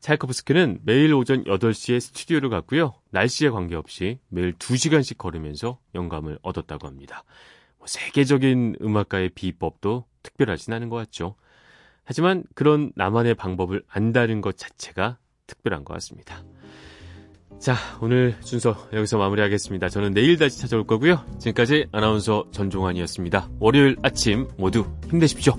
차이코프스키는 0.00 0.80
매일 0.84 1.12
오전 1.14 1.44
8시에 1.44 2.00
스튜디오를 2.00 2.48
갔고요. 2.48 2.94
날씨에 3.10 3.50
관계없이 3.50 4.18
매일 4.28 4.52
2시간씩 4.54 5.18
걸으면서 5.18 5.78
영감을 5.94 6.38
얻었다고 6.42 6.86
합니다. 6.86 7.24
뭐 7.78 7.86
세계적인 7.86 8.76
음악가의 8.80 9.30
비법도 9.30 10.04
특별하진 10.22 10.72
않은 10.72 10.88
것 10.88 10.96
같죠. 10.96 11.34
하지만 12.06 12.44
그런 12.54 12.92
나만의 12.94 13.34
방법을 13.34 13.82
안다는 13.88 14.40
것 14.40 14.56
자체가 14.56 15.18
특별한 15.46 15.84
것 15.84 15.92
같습니다. 15.94 16.42
자, 17.60 17.74
오늘 18.00 18.36
순서 18.40 18.76
여기서 18.92 19.18
마무리하겠습니다. 19.18 19.88
저는 19.88 20.14
내일 20.14 20.38
다시 20.38 20.60
찾아올 20.60 20.86
거고요. 20.86 21.24
지금까지 21.38 21.86
아나운서 21.90 22.44
전종환이었습니다. 22.52 23.50
월요일 23.58 23.96
아침 24.02 24.48
모두 24.56 24.86
힘내십시오. 25.10 25.54